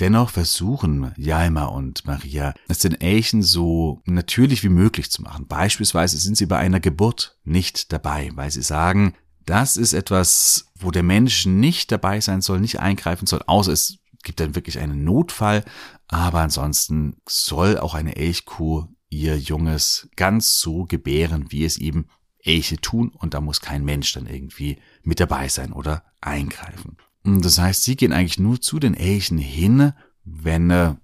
Dennoch 0.00 0.30
versuchen 0.30 1.12
Jalma 1.16 1.66
und 1.66 2.04
Maria, 2.04 2.52
es 2.68 2.80
den 2.80 3.00
Elchen 3.00 3.42
so 3.42 4.02
natürlich 4.06 4.64
wie 4.64 4.68
möglich 4.68 5.10
zu 5.10 5.22
machen. 5.22 5.46
Beispielsweise 5.46 6.16
sind 6.18 6.36
sie 6.36 6.46
bei 6.46 6.58
einer 6.58 6.80
Geburt 6.80 7.38
nicht 7.44 7.92
dabei, 7.92 8.30
weil 8.34 8.50
sie 8.50 8.62
sagen, 8.62 9.14
das 9.46 9.76
ist 9.76 9.92
etwas, 9.92 10.66
wo 10.78 10.90
der 10.90 11.02
Mensch 11.02 11.46
nicht 11.46 11.92
dabei 11.92 12.20
sein 12.20 12.40
soll, 12.40 12.60
nicht 12.60 12.80
eingreifen 12.80 13.26
soll, 13.26 13.42
außer 13.46 13.72
es 13.72 13.98
gibt 14.24 14.40
dann 14.40 14.54
wirklich 14.54 14.78
einen 14.78 15.04
Notfall. 15.04 15.64
Aber 16.08 16.40
ansonsten 16.40 17.18
soll 17.28 17.78
auch 17.78 17.94
eine 17.94 18.16
Elchkuh 18.16 18.86
ihr 19.10 19.38
Junges 19.38 20.08
ganz 20.16 20.58
so 20.58 20.84
gebären, 20.84 21.46
wie 21.50 21.64
es 21.64 21.78
eben 21.78 22.08
Elche 22.38 22.78
tun 22.78 23.10
und 23.10 23.34
da 23.34 23.40
muss 23.40 23.60
kein 23.60 23.84
Mensch 23.84 24.12
dann 24.12 24.26
irgendwie 24.26 24.78
mit 25.02 25.20
dabei 25.20 25.48
sein 25.48 25.72
oder 25.72 26.04
eingreifen. 26.20 26.96
Das 27.24 27.58
heißt, 27.58 27.82
sie 27.82 27.96
gehen 27.96 28.12
eigentlich 28.12 28.38
nur 28.38 28.60
zu 28.60 28.78
den 28.78 28.94
Elchen 28.94 29.38
hin, 29.38 29.92
wenn 30.24 30.70
äh, 30.70 30.94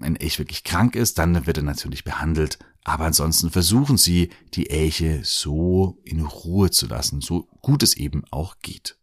ein 0.00 0.16
Elch 0.16 0.38
wirklich 0.38 0.64
krank 0.64 0.96
ist, 0.96 1.18
dann 1.18 1.46
wird 1.46 1.58
er 1.58 1.62
natürlich 1.62 2.04
behandelt. 2.04 2.58
Aber 2.84 3.04
ansonsten 3.04 3.50
versuchen 3.50 3.98
sie, 3.98 4.30
die 4.54 4.70
Elche 4.70 5.20
so 5.24 6.00
in 6.04 6.24
Ruhe 6.24 6.70
zu 6.70 6.86
lassen, 6.86 7.20
so 7.20 7.48
gut 7.60 7.82
es 7.82 7.96
eben 7.96 8.24
auch 8.30 8.56
geht. 8.62 8.98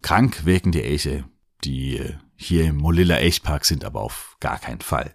Krank 0.00 0.46
wirken 0.46 0.72
die 0.72 0.82
Elche, 0.82 1.24
die 1.64 1.98
äh, 1.98 2.14
hier 2.34 2.64
im 2.66 2.76
Molilla 2.76 3.16
Elchpark 3.16 3.64
sind, 3.64 3.84
aber 3.84 4.00
auf 4.00 4.36
gar 4.40 4.58
keinen 4.58 4.80
Fall. 4.80 5.14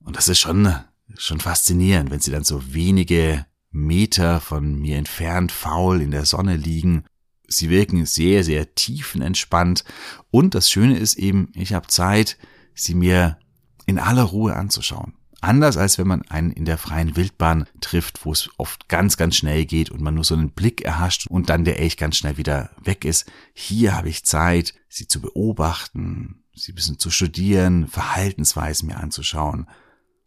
Und 0.00 0.16
das 0.16 0.28
ist 0.28 0.38
schon 0.38 0.72
schon 1.16 1.40
faszinierend, 1.40 2.10
wenn 2.10 2.20
sie 2.20 2.30
dann 2.30 2.44
so 2.44 2.74
wenige 2.74 3.46
Meter 3.70 4.40
von 4.40 4.78
mir 4.78 4.96
entfernt 4.96 5.52
faul 5.52 6.00
in 6.00 6.10
der 6.10 6.24
Sonne 6.24 6.56
liegen. 6.56 7.04
Sie 7.48 7.70
wirken 7.70 8.06
sehr, 8.06 8.44
sehr 8.44 8.74
tiefenentspannt. 8.74 9.84
Und 10.30 10.54
das 10.54 10.70
Schöne 10.70 10.98
ist 10.98 11.16
eben, 11.16 11.50
ich 11.54 11.72
habe 11.72 11.88
Zeit, 11.88 12.38
sie 12.74 12.94
mir 12.94 13.38
in 13.86 13.98
aller 13.98 14.22
Ruhe 14.22 14.54
anzuschauen. 14.54 15.14
Anders 15.40 15.76
als 15.76 15.98
wenn 15.98 16.08
man 16.08 16.22
einen 16.22 16.50
in 16.50 16.64
der 16.64 16.78
freien 16.78 17.16
Wildbahn 17.16 17.66
trifft, 17.80 18.24
wo 18.24 18.32
es 18.32 18.50
oft 18.56 18.88
ganz, 18.88 19.16
ganz 19.16 19.36
schnell 19.36 19.66
geht 19.66 19.90
und 19.90 20.00
man 20.00 20.14
nur 20.14 20.24
so 20.24 20.34
einen 20.34 20.50
Blick 20.50 20.82
erhascht 20.82 21.26
und 21.28 21.48
dann 21.48 21.64
der 21.64 21.78
Elch 21.78 21.96
ganz 21.96 22.16
schnell 22.16 22.36
wieder 22.36 22.70
weg 22.82 23.04
ist. 23.04 23.30
Hier 23.54 23.96
habe 23.96 24.08
ich 24.08 24.24
Zeit, 24.24 24.74
sie 24.88 25.06
zu 25.06 25.20
beobachten, 25.20 26.42
sie 26.54 26.72
ein 26.72 26.74
bisschen 26.74 26.98
zu 26.98 27.10
studieren, 27.10 27.86
Verhaltensweisen 27.86 28.88
mir 28.88 28.96
anzuschauen 28.96 29.68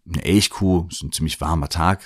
eine 0.08 0.24
Elchkuh, 0.24 0.88
ist 0.90 1.04
ein 1.04 1.12
ziemlich 1.12 1.40
warmer 1.42 1.70
Tag, 1.70 2.04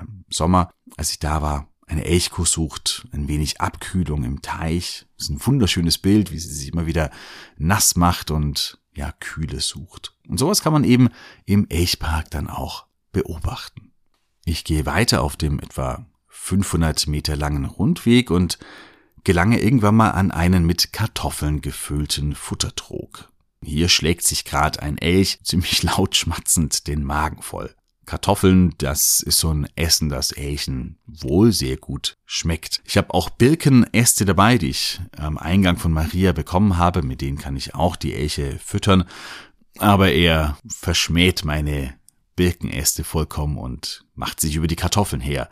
im 0.00 0.24
Sommer, 0.30 0.70
als 0.96 1.10
ich 1.10 1.18
da 1.18 1.42
war. 1.42 1.68
Eine 1.86 2.04
Elchkuh 2.04 2.44
sucht 2.44 3.06
ein 3.12 3.28
wenig 3.28 3.60
Abkühlung 3.60 4.24
im 4.24 4.42
Teich. 4.42 5.06
Das 5.16 5.28
ist 5.28 5.30
ein 5.30 5.46
wunderschönes 5.46 5.98
Bild, 5.98 6.32
wie 6.32 6.38
sie 6.38 6.52
sich 6.52 6.72
immer 6.72 6.86
wieder 6.86 7.10
nass 7.56 7.96
macht 7.96 8.30
und 8.30 8.78
ja, 8.94 9.12
Kühle 9.12 9.60
sucht. 9.60 10.14
Und 10.28 10.38
sowas 10.38 10.62
kann 10.62 10.72
man 10.72 10.84
eben 10.84 11.10
im 11.44 11.68
Elchpark 11.68 12.30
dann 12.30 12.48
auch 12.48 12.86
beobachten. 13.12 13.92
Ich 14.44 14.64
gehe 14.64 14.86
weiter 14.86 15.22
auf 15.22 15.36
dem 15.36 15.58
etwa 15.58 16.06
500 16.28 17.06
Meter 17.06 17.36
langen 17.36 17.64
Rundweg 17.64 18.30
und 18.30 18.58
gelange 19.24 19.60
irgendwann 19.60 19.96
mal 19.96 20.10
an 20.10 20.30
einen 20.30 20.66
mit 20.66 20.92
Kartoffeln 20.92 21.60
gefüllten 21.60 22.34
Futtertrog. 22.34 23.30
Hier 23.62 23.88
schlägt 23.88 24.24
sich 24.26 24.44
grad 24.44 24.80
ein 24.80 24.98
Elch 24.98 25.38
ziemlich 25.42 25.82
laut 25.82 26.16
schmatzend 26.16 26.86
den 26.86 27.02
Magen 27.02 27.42
voll. 27.42 27.74
Kartoffeln, 28.06 28.74
das 28.78 29.20
ist 29.20 29.38
so 29.38 29.52
ein 29.52 29.66
Essen, 29.76 30.08
das 30.08 30.32
Elchen 30.32 30.98
wohl 31.06 31.52
sehr 31.52 31.76
gut 31.76 32.16
schmeckt. 32.24 32.82
Ich 32.84 32.96
habe 32.96 33.12
auch 33.12 33.30
Birkenäste 33.30 34.24
dabei, 34.24 34.58
die 34.58 34.70
ich 34.70 35.00
am 35.16 35.38
Eingang 35.38 35.76
von 35.76 35.92
Maria 35.92 36.32
bekommen 36.32 36.76
habe. 36.76 37.02
Mit 37.02 37.20
denen 37.20 37.38
kann 37.38 37.56
ich 37.56 37.74
auch 37.74 37.96
die 37.96 38.14
Elche 38.14 38.58
füttern. 38.58 39.04
Aber 39.78 40.12
er 40.12 40.58
verschmäht 40.66 41.44
meine 41.44 41.94
Birkenäste 42.36 43.04
vollkommen 43.04 43.58
und 43.58 44.04
macht 44.14 44.40
sich 44.40 44.56
über 44.56 44.66
die 44.66 44.76
Kartoffeln 44.76 45.22
her. 45.22 45.50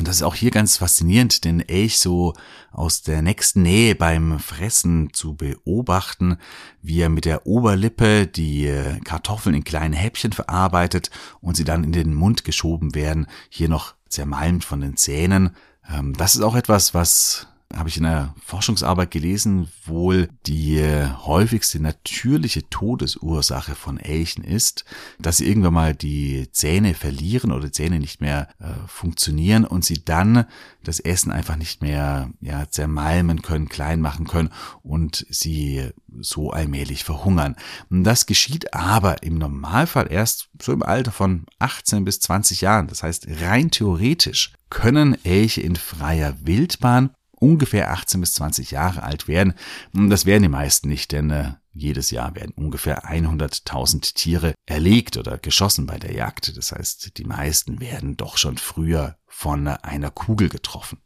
Und 0.00 0.08
das 0.08 0.16
ist 0.16 0.22
auch 0.22 0.34
hier 0.34 0.50
ganz 0.50 0.78
faszinierend, 0.78 1.44
den 1.44 1.60
Elch 1.60 1.98
so 1.98 2.32
aus 2.72 3.02
der 3.02 3.20
nächsten 3.20 3.60
Nähe 3.60 3.94
beim 3.94 4.38
Fressen 4.38 5.12
zu 5.12 5.34
beobachten, 5.34 6.38
wie 6.80 7.02
er 7.02 7.10
mit 7.10 7.26
der 7.26 7.46
Oberlippe 7.46 8.26
die 8.26 8.66
äh, 8.66 8.98
Kartoffeln 9.00 9.54
in 9.54 9.62
kleine 9.62 9.96
Häppchen 9.96 10.32
verarbeitet 10.32 11.10
und 11.42 11.54
sie 11.54 11.64
dann 11.64 11.84
in 11.84 11.92
den 11.92 12.14
Mund 12.14 12.44
geschoben 12.44 12.94
werden, 12.94 13.26
hier 13.50 13.68
noch 13.68 13.92
zermalmt 14.08 14.64
von 14.64 14.80
den 14.80 14.96
Zähnen. 14.96 15.50
Ähm, 15.86 16.14
das 16.14 16.34
ist 16.34 16.40
auch 16.40 16.54
etwas, 16.54 16.94
was 16.94 17.48
habe 17.74 17.88
ich 17.88 17.96
in 17.96 18.04
einer 18.04 18.34
Forschungsarbeit 18.44 19.12
gelesen, 19.12 19.68
wohl 19.84 20.28
die 20.46 20.82
häufigste 20.82 21.80
natürliche 21.80 22.68
Todesursache 22.68 23.76
von 23.76 23.98
Elchen 23.98 24.42
ist, 24.42 24.84
dass 25.20 25.36
sie 25.36 25.46
irgendwann 25.46 25.74
mal 25.74 25.94
die 25.94 26.48
Zähne 26.50 26.94
verlieren 26.94 27.52
oder 27.52 27.70
Zähne 27.70 28.00
nicht 28.00 28.20
mehr 28.20 28.48
äh, 28.58 28.72
funktionieren 28.88 29.64
und 29.64 29.84
sie 29.84 30.04
dann 30.04 30.46
das 30.82 30.98
Essen 30.98 31.30
einfach 31.30 31.56
nicht 31.56 31.80
mehr 31.80 32.30
ja, 32.40 32.68
zermalmen 32.68 33.42
können, 33.42 33.68
klein 33.68 34.00
machen 34.00 34.26
können 34.26 34.50
und 34.82 35.24
sie 35.30 35.90
so 36.18 36.50
allmählich 36.50 37.04
verhungern. 37.04 37.54
Das 37.88 38.26
geschieht 38.26 38.74
aber 38.74 39.22
im 39.22 39.38
Normalfall 39.38 40.10
erst 40.10 40.48
so 40.60 40.72
im 40.72 40.82
Alter 40.82 41.12
von 41.12 41.46
18 41.60 42.04
bis 42.04 42.18
20 42.20 42.62
Jahren. 42.62 42.88
Das 42.88 43.04
heißt, 43.04 43.28
rein 43.40 43.70
theoretisch 43.70 44.52
können 44.70 45.16
Elche 45.24 45.60
in 45.60 45.76
freier 45.76 46.34
Wildbahn 46.42 47.10
ungefähr 47.40 47.90
18 47.90 48.20
bis 48.20 48.34
20 48.34 48.70
Jahre 48.70 49.02
alt 49.02 49.26
werden. 49.26 49.54
Das 49.92 50.26
werden 50.26 50.44
die 50.44 50.48
meisten 50.48 50.88
nicht, 50.88 51.10
denn 51.10 51.30
äh, 51.30 51.54
jedes 51.72 52.10
Jahr 52.10 52.34
werden 52.36 52.52
ungefähr 52.54 53.04
100.000 53.04 54.14
Tiere 54.14 54.54
erlegt 54.66 55.16
oder 55.16 55.38
geschossen 55.38 55.86
bei 55.86 55.98
der 55.98 56.12
Jagd. 56.12 56.56
Das 56.56 56.70
heißt, 56.72 57.16
die 57.18 57.24
meisten 57.24 57.80
werden 57.80 58.16
doch 58.16 58.36
schon 58.36 58.58
früher 58.58 59.16
von 59.26 59.66
einer 59.66 60.10
Kugel 60.10 60.48
getroffen. 60.48 60.98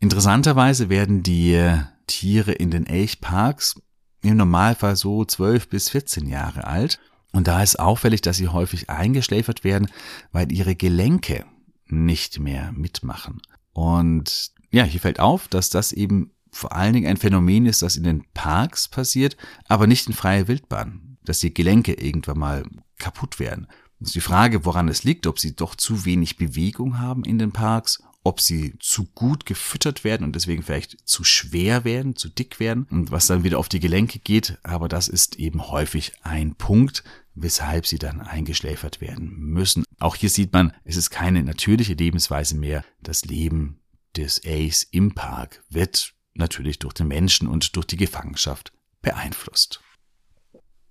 Interessanterweise 0.00 0.88
werden 0.88 1.22
die 1.22 1.54
äh, 1.54 1.80
Tiere 2.06 2.52
in 2.52 2.70
den 2.70 2.86
Elchparks 2.86 3.80
im 4.22 4.36
Normalfall 4.36 4.96
so 4.96 5.24
12 5.24 5.68
bis 5.68 5.90
14 5.90 6.26
Jahre 6.26 6.66
alt. 6.66 7.00
Und 7.32 7.48
da 7.48 7.62
ist 7.62 7.80
auffällig, 7.80 8.20
dass 8.20 8.36
sie 8.36 8.48
häufig 8.48 8.90
eingeschläfert 8.90 9.64
werden, 9.64 9.90
weil 10.30 10.52
ihre 10.52 10.76
Gelenke 10.76 11.44
nicht 11.86 12.38
mehr 12.38 12.70
mitmachen. 12.72 13.42
Und 13.72 14.52
ja, 14.74 14.84
hier 14.84 15.00
fällt 15.00 15.20
auf, 15.20 15.46
dass 15.46 15.70
das 15.70 15.92
eben 15.92 16.32
vor 16.50 16.72
allen 16.72 16.94
Dingen 16.94 17.06
ein 17.06 17.16
Phänomen 17.16 17.66
ist, 17.66 17.82
das 17.82 17.96
in 17.96 18.04
den 18.04 18.24
Parks 18.34 18.88
passiert, 18.88 19.36
aber 19.68 19.86
nicht 19.86 20.06
in 20.08 20.14
freier 20.14 20.48
Wildbahn, 20.48 21.16
dass 21.24 21.38
die 21.38 21.54
Gelenke 21.54 21.94
irgendwann 21.94 22.38
mal 22.38 22.64
kaputt 22.98 23.38
werden. 23.38 23.68
Das 24.00 24.08
ist 24.08 24.16
die 24.16 24.20
Frage, 24.20 24.64
woran 24.64 24.88
es 24.88 25.04
liegt, 25.04 25.26
ob 25.26 25.38
sie 25.38 25.54
doch 25.54 25.76
zu 25.76 26.04
wenig 26.04 26.36
Bewegung 26.36 26.98
haben 26.98 27.24
in 27.24 27.38
den 27.38 27.52
Parks, 27.52 28.02
ob 28.24 28.40
sie 28.40 28.74
zu 28.80 29.04
gut 29.14 29.46
gefüttert 29.46 30.02
werden 30.02 30.24
und 30.24 30.34
deswegen 30.34 30.62
vielleicht 30.62 30.96
zu 31.08 31.22
schwer 31.22 31.84
werden, 31.84 32.16
zu 32.16 32.28
dick 32.28 32.58
werden 32.58 32.86
und 32.90 33.12
was 33.12 33.28
dann 33.28 33.44
wieder 33.44 33.58
auf 33.58 33.68
die 33.68 33.80
Gelenke 33.80 34.18
geht. 34.18 34.58
Aber 34.64 34.88
das 34.88 35.06
ist 35.06 35.36
eben 35.36 35.68
häufig 35.68 36.12
ein 36.22 36.56
Punkt, 36.56 37.04
weshalb 37.34 37.86
sie 37.86 37.98
dann 37.98 38.20
eingeschläfert 38.20 39.00
werden 39.00 39.36
müssen. 39.38 39.84
Auch 40.00 40.16
hier 40.16 40.30
sieht 40.30 40.52
man, 40.52 40.72
es 40.84 40.96
ist 40.96 41.10
keine 41.10 41.44
natürliche 41.44 41.94
Lebensweise 41.94 42.56
mehr. 42.56 42.84
Das 43.02 43.24
Leben 43.24 43.78
des 44.16 44.40
Ace 44.44 44.84
im 44.90 45.14
Park 45.14 45.62
wird 45.70 46.14
natürlich 46.34 46.78
durch 46.78 46.94
den 46.94 47.08
Menschen 47.08 47.48
und 47.48 47.76
durch 47.76 47.86
die 47.86 47.96
Gefangenschaft 47.96 48.72
beeinflusst. 49.02 49.80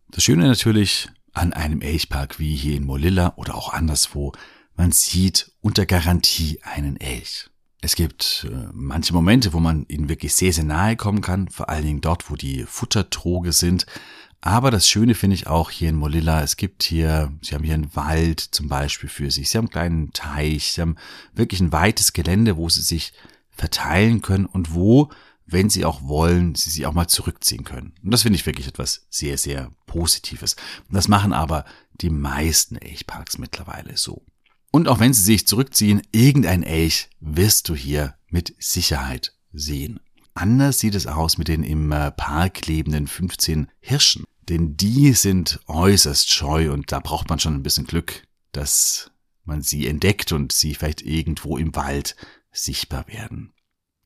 Das 0.09 0.23
Schöne 0.23 0.47
natürlich 0.47 1.09
an 1.33 1.53
einem 1.53 1.81
Elchpark 1.81 2.39
wie 2.39 2.55
hier 2.55 2.77
in 2.77 2.85
Molilla 2.85 3.33
oder 3.35 3.55
auch 3.55 3.73
anderswo, 3.73 4.33
man 4.75 4.91
sieht 4.91 5.51
unter 5.61 5.85
Garantie 5.85 6.59
einen 6.63 6.97
Elch. 6.97 7.49
Es 7.81 7.95
gibt 7.95 8.47
äh, 8.49 8.69
manche 8.71 9.13
Momente, 9.13 9.51
wo 9.51 9.59
man 9.59 9.85
ihnen 9.87 10.07
wirklich 10.07 10.33
sehr, 10.33 10.53
sehr 10.53 10.63
nahe 10.63 10.95
kommen 10.95 11.21
kann, 11.21 11.49
vor 11.49 11.67
allen 11.67 11.85
Dingen 11.85 12.01
dort, 12.01 12.29
wo 12.29 12.35
die 12.35 12.63
Futtertroge 12.63 13.51
sind, 13.51 13.85
aber 14.45 14.71
das 14.71 14.89
Schöne 14.89 15.15
finde 15.15 15.35
ich 15.35 15.47
auch 15.47 15.69
hier 15.69 15.87
in 15.87 15.95
Molilla, 15.95 16.43
es 16.43 16.57
gibt 16.57 16.83
hier, 16.83 17.31
sie 17.41 17.55
haben 17.55 17.63
hier 17.63 17.75
einen 17.75 17.95
Wald 17.95 18.41
zum 18.41 18.67
Beispiel 18.67 19.07
für 19.07 19.31
sich, 19.31 19.49
sie 19.49 19.57
haben 19.57 19.67
einen 19.67 19.71
kleinen 19.71 20.11
Teich, 20.11 20.73
sie 20.73 20.81
haben 20.81 20.97
wirklich 21.33 21.61
ein 21.61 21.71
weites 21.71 22.11
Gelände, 22.11 22.57
wo 22.57 22.67
sie 22.67 22.81
sich 22.81 23.13
verteilen 23.51 24.21
können 24.21 24.45
und 24.45 24.73
wo, 24.73 25.09
wenn 25.45 25.69
sie 25.69 25.85
auch 25.85 26.01
wollen, 26.03 26.55
sie 26.55 26.71
sich 26.71 26.85
auch 26.85 26.91
mal 26.91 27.07
zurückziehen 27.07 27.63
können. 27.63 27.93
Und 28.03 28.11
das 28.11 28.23
finde 28.23 28.35
ich 28.35 28.45
wirklich 28.45 28.67
etwas 28.67 29.07
sehr, 29.09 29.37
sehr 29.37 29.71
Positives. 29.85 30.57
Und 30.89 30.95
das 30.95 31.07
machen 31.07 31.31
aber 31.31 31.63
die 32.01 32.09
meisten 32.09 32.75
Elchparks 32.75 33.37
mittlerweile 33.37 33.95
so. 33.95 34.25
Und 34.71 34.89
auch 34.89 34.99
wenn 34.99 35.13
sie 35.13 35.23
sich 35.23 35.47
zurückziehen, 35.47 36.01
irgendein 36.11 36.63
Elch 36.63 37.09
wirst 37.21 37.69
du 37.69 37.75
hier 37.75 38.15
mit 38.27 38.53
Sicherheit 38.59 39.37
sehen. 39.53 40.01
Anders 40.33 40.79
sieht 40.79 40.95
es 40.95 41.07
aus 41.07 41.37
mit 41.37 41.47
den 41.47 41.63
im 41.63 41.93
äh, 41.93 42.11
Park 42.11 42.65
lebenden 42.65 43.07
15 43.07 43.67
Hirschen. 43.79 44.25
Denn 44.49 44.75
die 44.75 45.13
sind 45.13 45.59
äußerst 45.67 46.31
scheu 46.31 46.71
und 46.71 46.91
da 46.91 46.99
braucht 46.99 47.29
man 47.29 47.39
schon 47.39 47.55
ein 47.55 47.63
bisschen 47.63 47.85
Glück, 47.85 48.27
dass 48.51 49.11
man 49.45 49.61
sie 49.61 49.87
entdeckt 49.87 50.31
und 50.31 50.51
sie 50.51 50.75
vielleicht 50.75 51.01
irgendwo 51.01 51.57
im 51.57 51.75
Wald 51.75 52.15
sichtbar 52.51 53.07
werden. 53.07 53.53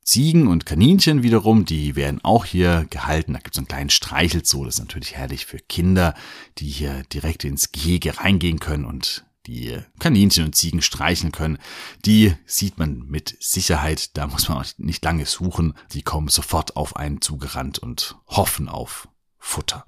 Ziegen 0.08 0.47
und 0.47 0.65
Kaninchen 0.65 1.21
wiederum, 1.21 1.65
die 1.65 1.97
werden 1.97 2.23
auch 2.23 2.45
hier 2.45 2.88
gehalten. 2.89 3.34
Da 3.34 3.39
gibt 3.39 3.56
es 3.56 3.58
einen 3.58 3.67
kleinen 3.67 3.89
Streichelzoo, 3.89 4.63
das 4.63 4.76
ist 4.76 4.80
natürlich 4.80 5.15
herrlich 5.15 5.45
für 5.45 5.60
Kinder, 5.60 6.15
die 6.60 6.69
hier 6.69 7.04
direkt 7.12 7.43
ins 7.43 7.73
Gehege 7.73 8.17
reingehen 8.17 8.60
können 8.60 8.86
und 8.86 9.26
die 9.47 9.78
Kaninchen 10.00 10.45
und 10.45 10.56
Ziegen 10.56 10.82
streicheln 10.82 11.34
können. 11.34 11.58
Die 12.06 12.34
sieht 12.45 12.78
man 12.78 13.00
mit 13.08 13.36
Sicherheit, 13.41 14.15
da 14.15 14.28
muss 14.28 14.47
man 14.47 14.60
auch 14.60 14.65
nicht 14.78 15.04
lange 15.04 15.26
suchen. 15.26 15.73
Die 15.91 16.04
kommen 16.04 16.30
sofort 16.30 16.78
auf 16.78 16.95
einen 16.95 17.21
zugerannt 17.21 17.80
und 17.80 18.15
hoffen 18.28 18.69
auf 18.69 19.10
Futter. 19.38 19.84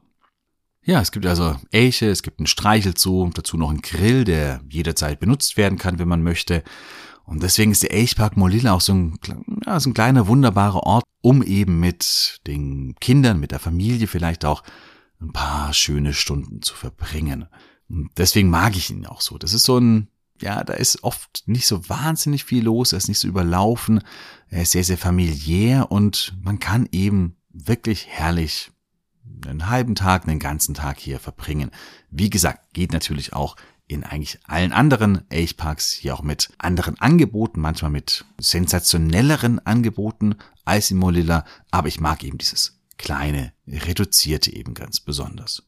Ja, 0.90 1.02
es 1.02 1.12
gibt 1.12 1.28
also 1.28 1.56
Elche, 1.70 2.10
es 2.10 2.24
gibt 2.24 2.40
einen 2.40 2.48
Streichelzoo, 2.48 3.30
dazu 3.36 3.58
noch 3.58 3.70
einen 3.70 3.84
Grill, 3.84 4.24
der 4.24 4.60
jederzeit 4.72 5.20
benutzt 5.20 5.56
werden 5.56 5.78
kann, 5.78 6.00
wenn 6.00 6.08
man 6.08 6.24
möchte. 6.24 6.64
Und 7.26 7.44
deswegen 7.44 7.72
ist 7.72 7.84
der 7.84 7.94
Elchpark 7.94 8.38
Molilla 8.38 8.74
auch 8.74 8.82
so 8.82 8.94
ein, 8.94 9.20
ja, 9.68 9.80
so 9.80 9.92
ein 9.92 9.94
kleiner, 9.94 10.26
wunderbarer 10.26 10.82
Ort, 10.82 11.04
um 11.22 11.44
eben 11.44 11.80
mit 11.80 12.42
den 12.48 12.96
Kindern, 13.00 13.40
mit 13.40 13.52
der 13.52 13.60
Familie 13.60 14.08
vielleicht 14.08 14.46
auch 14.46 14.64
ein 15.22 15.32
paar 15.32 15.74
schöne 15.74 16.12
Stunden 16.12 16.64
zu 16.64 16.74
verbringen. 16.74 17.46
Und 17.88 18.10
deswegen 18.18 18.50
mag 18.50 18.76
ich 18.76 18.90
ihn 18.90 19.06
auch 19.06 19.22
so. 19.22 19.38
Das 19.38 19.54
ist 19.54 19.66
so 19.66 19.78
ein, 19.78 20.08
ja, 20.42 20.64
da 20.64 20.74
ist 20.74 21.04
oft 21.04 21.44
nicht 21.46 21.68
so 21.68 21.88
wahnsinnig 21.88 22.46
viel 22.46 22.64
los, 22.64 22.94
er 22.94 22.98
ist 22.98 23.10
nicht 23.10 23.20
so 23.20 23.28
überlaufen, 23.28 24.02
er 24.48 24.64
ist 24.64 24.72
sehr, 24.72 24.84
sehr 24.84 24.98
familiär 24.98 25.92
und 25.92 26.34
man 26.42 26.58
kann 26.58 26.90
eben 26.92 27.36
wirklich 27.52 28.08
herrlich 28.08 28.72
einen 29.46 29.70
halben 29.70 29.96
Tag, 29.96 30.28
einen 30.28 30.40
ganzen 30.40 30.74
Tag 30.74 31.00
hier 31.00 31.20
verbringen. 31.20 31.72
Wie 32.10 32.30
gesagt, 32.30 32.74
geht 32.74 32.92
natürlich 32.92 33.34
auch 33.34 33.56
in 33.88 34.04
eigentlich 34.04 34.40
allen 34.44 34.72
anderen 34.72 35.30
Elchparks 35.30 35.92
hier 35.92 36.14
auch 36.14 36.22
mit 36.22 36.50
anderen 36.60 37.00
Angeboten, 37.00 37.60
manchmal 37.60 37.92
mit 37.92 38.24
sensationelleren 38.38 39.66
Angeboten 39.66 40.36
als 40.64 40.92
in 40.92 40.98
Molilla, 40.98 41.44
aber 41.72 41.88
ich 41.88 42.00
mag 42.00 42.24
eben 42.24 42.38
dieses 42.38 42.80
kleine, 42.98 43.52
reduzierte 43.68 44.54
eben 44.54 44.76
ganz 44.76 45.00
besonders. 45.00 45.64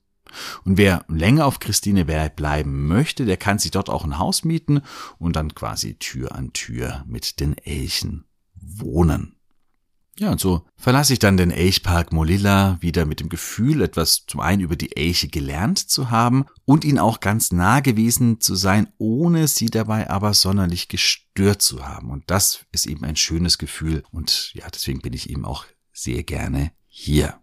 Und 0.64 0.78
wer 0.78 1.04
länger 1.08 1.46
auf 1.46 1.60
Christine 1.60 2.06
bleiben 2.06 2.88
möchte, 2.88 3.26
der 3.26 3.38
kann 3.38 3.60
sich 3.60 3.72
dort 3.72 3.90
auch 3.90 4.06
ein 4.06 4.20
Haus 4.20 4.44
mieten 4.44 4.82
und 5.18 5.36
dann 5.36 5.56
quasi 5.56 5.96
Tür 5.96 6.34
an 6.34 6.54
Tür 6.54 7.04
mit 7.08 7.40
den 7.40 7.58
Elchen 7.58 8.26
wohnen. 8.54 9.36
Ja, 10.20 10.32
und 10.32 10.40
so 10.40 10.66
verlasse 10.76 11.14
ich 11.14 11.20
dann 11.20 11.38
den 11.38 11.52
Elchpark 11.52 12.12
Molilla 12.12 12.78
wieder 12.82 13.06
mit 13.06 13.22
dem 13.22 13.30
Gefühl, 13.30 13.82
etwas 13.82 14.26
zum 14.28 14.42
einen 14.42 14.62
über 14.62 14.76
die 14.76 14.96
Elche 14.96 15.30
gelernt 15.30 15.80
zu 15.80 16.12
haben 16.12 16.46
und 16.66 16.84
ihnen 16.84 17.00
auch 17.00 17.22
ganz 17.22 17.52
nah 17.52 17.80
gewesen 17.80 18.42
zu 18.42 18.56
sein, 18.56 18.88
ohne 18.98 19.48
sie 19.48 19.68
dabei 19.68 20.10
aber 20.10 20.34
sonderlich 20.34 20.90
gestört 20.90 21.62
zu 21.62 21.88
haben. 21.88 22.12
Und 22.12 22.30
das 22.30 22.66
ist 22.72 22.88
eben 22.88 23.06
ein 23.06 23.16
schönes 23.16 23.58
Gefühl 23.58 24.04
und 24.12 24.52
ja, 24.54 24.68
deswegen 24.70 25.02
bin 25.02 25.14
ich 25.14 25.30
eben 25.30 25.46
auch 25.46 25.66
sehr 25.94 26.24
gerne 26.24 26.72
hier. 26.88 27.40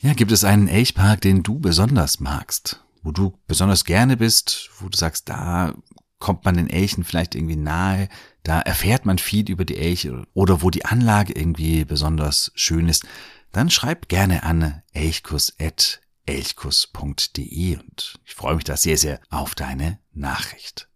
Ja, 0.00 0.12
gibt 0.12 0.30
es 0.30 0.44
einen 0.44 0.68
Elchpark, 0.68 1.22
den 1.22 1.42
du 1.42 1.58
besonders 1.58 2.20
magst? 2.20 2.84
Wo 3.02 3.10
du 3.10 3.36
besonders 3.46 3.84
gerne 3.84 4.16
bist, 4.16 4.70
wo 4.78 4.88
du 4.88 4.96
sagst, 4.96 5.28
da 5.28 5.74
kommt 6.18 6.44
man 6.44 6.56
den 6.56 6.70
Elchen 6.70 7.04
vielleicht 7.04 7.34
irgendwie 7.34 7.56
nahe, 7.56 8.08
da 8.48 8.60
erfährt 8.60 9.04
man 9.04 9.18
viel 9.18 9.50
über 9.50 9.66
die 9.66 9.76
Elche 9.76 10.26
oder 10.32 10.62
wo 10.62 10.70
die 10.70 10.86
Anlage 10.86 11.34
irgendwie 11.34 11.84
besonders 11.84 12.50
schön 12.54 12.88
ist, 12.88 13.04
dann 13.52 13.68
schreib 13.68 14.08
gerne 14.08 14.42
an 14.42 14.80
elchkus.elchkus.de 14.92 17.76
und 17.76 18.18
ich 18.24 18.34
freue 18.34 18.54
mich 18.54 18.64
da 18.64 18.78
sehr, 18.78 18.96
sehr 18.96 19.20
auf 19.28 19.54
deine 19.54 19.98
Nachricht. 20.14 20.88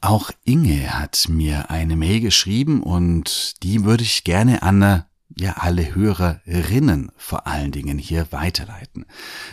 Auch 0.00 0.30
Inge 0.44 0.96
hat 0.96 1.26
mir 1.28 1.68
eine 1.70 1.96
Mail 1.96 2.20
geschrieben 2.20 2.84
und 2.84 3.60
die 3.64 3.84
würde 3.84 4.04
ich 4.04 4.22
gerne 4.22 4.62
an 4.62 5.04
ja 5.36 5.54
alle 5.54 5.96
Hörerinnen 5.96 7.10
vor 7.16 7.48
allen 7.48 7.72
Dingen 7.72 7.98
hier 7.98 8.30
weiterleiten. 8.30 9.04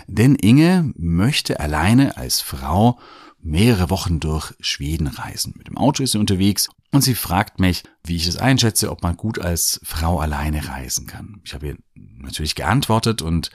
Denn 0.05 0.35
Inge 0.35 0.93
möchte 0.95 1.59
alleine 1.59 2.17
als 2.17 2.41
Frau 2.41 2.99
mehrere 3.45 3.91
Wochen 3.91 4.19
durch 4.19 4.53
Schweden 4.59 5.07
reisen. 5.07 5.53
Mit 5.55 5.67
dem 5.67 5.77
Auto 5.77 6.01
ist 6.03 6.13
sie 6.13 6.17
unterwegs 6.17 6.67
und 6.91 7.01
sie 7.01 7.13
fragt 7.13 7.59
mich, 7.59 7.83
wie 8.03 8.15
ich 8.15 8.27
es 8.27 8.37
einschätze, 8.37 8.89
ob 8.89 9.03
man 9.03 9.15
gut 9.15 9.39
als 9.39 9.79
Frau 9.83 10.19
alleine 10.19 10.67
reisen 10.67 11.05
kann. 11.05 11.41
Ich 11.45 11.53
habe 11.53 11.67
ihr 11.67 11.77
natürlich 11.93 12.55
geantwortet 12.55 13.21
und 13.21 13.51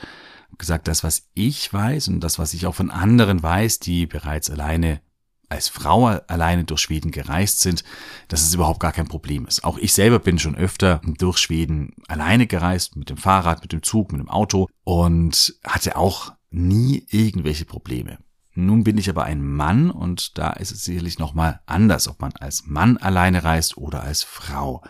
gesagt, 0.59 0.87
das, 0.87 1.03
was 1.03 1.29
ich 1.35 1.73
weiß 1.73 2.09
und 2.09 2.21
das, 2.21 2.39
was 2.39 2.55
ich 2.55 2.67
auch 2.67 2.75
von 2.75 2.91
anderen 2.91 3.43
weiß, 3.43 3.81
die 3.81 4.07
bereits 4.07 4.49
alleine 4.49 5.01
als 5.49 5.69
Frau 5.69 6.07
alleine 6.07 6.63
durch 6.63 6.81
Schweden 6.81 7.11
gereist 7.11 7.59
sind, 7.59 7.83
dass 8.29 8.43
es 8.43 8.55
überhaupt 8.55 8.79
gar 8.79 8.93
kein 8.93 9.09
Problem 9.09 9.47
ist. 9.47 9.65
Auch 9.65 9.79
ich 9.79 9.93
selber 9.93 10.21
bin 10.21 10.39
schon 10.39 10.55
öfter 10.55 11.01
durch 11.19 11.39
Schweden 11.39 11.95
alleine 12.07 12.47
gereist, 12.47 12.95
mit 12.95 13.11
dem 13.11 13.17
Fahrrad, 13.17 13.63
mit 13.63 13.73
dem 13.73 13.83
Zug, 13.83 14.13
mit 14.13 14.21
dem 14.21 14.29
Auto 14.29 14.69
und 14.85 15.57
hatte 15.65 15.97
auch 15.97 16.33
nie 16.51 17.05
irgendwelche 17.11 17.65
Probleme. 17.65 18.19
Nun 18.67 18.85
bin 18.85 18.99
ich 18.99 19.09
aber 19.09 19.25
ein 19.25 19.45
Mann 19.45 19.91
und 19.91 20.39
da 20.39 20.51
ist 20.51 20.71
es 20.71 20.85
sicherlich 20.85 21.19
nochmal 21.19 21.61
anders, 21.67 22.09
ob 22.09 22.21
man 22.21 22.33
als 22.33 22.67
Mann 22.67 22.97
alleine 22.99 23.45
reist 23.45 23.77
oder 23.77 24.03
als 24.03 24.23
Frau. 24.23 24.83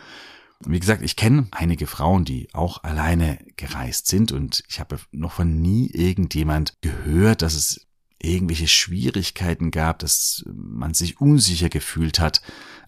Wie 0.67 0.81
gesagt, 0.81 1.03
ich 1.03 1.17
kenne 1.17 1.49
einige 1.53 1.87
Frauen, 1.87 2.25
die 2.25 2.49
auch 2.53 2.83
alleine 2.83 3.39
gereist 3.57 4.09
sind 4.09 4.33
und 4.33 4.63
ich 4.69 4.81
habe 4.81 4.99
noch 5.13 5.33
von 5.33 5.61
nie 5.61 5.89
irgendjemand 5.91 6.75
gehört, 6.83 7.43
dass 7.43 7.55
es 7.55 7.87
irgendwelche 8.19 8.69
Schwierigkeiten 8.69 9.71
gab, 9.71 10.01
dass 10.01 10.45
man 10.53 10.93
sich 10.93 11.21
unsicher 11.21 11.71
gefühlt 11.71 12.21
hat. 12.21 12.43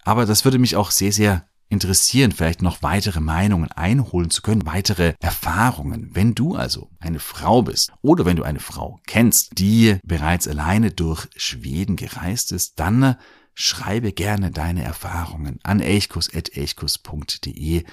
Aber 0.05 0.27
das 0.27 0.45
würde 0.45 0.59
mich 0.59 0.77
auch 0.77 0.91
sehr, 0.91 1.13
sehr 1.13 1.49
interessieren, 1.73 2.33
vielleicht 2.33 2.63
noch 2.63 2.83
weitere 2.83 3.21
Meinungen 3.21 3.73
einholen 3.73 4.31
zu 4.31 4.43
können, 4.43 4.67
weitere 4.67 5.15
Erfahrungen. 5.21 6.11
Wenn 6.13 6.35
du 6.35 6.55
also 6.55 6.91
eine 7.01 7.19
Frau 7.19 7.63
bist 7.63 7.95
oder 8.03 8.27
wenn 8.27 8.37
du 8.37 8.43
eine 8.43 8.61
Frau 8.61 9.01
kennst, 9.07 9.59
die 9.59 9.97
bereits 10.05 10.47
alleine 10.47 10.91
durch 10.91 11.29
Schweden 11.35 11.97
gereist 11.97 12.53
ist, 12.53 12.79
dann 12.79 13.17
schreibe 13.55 14.13
gerne 14.13 14.51
deine 14.51 14.83
Erfahrungen 14.83 15.61
an 15.63 15.81
elchkus.elchkus.de 15.81 17.85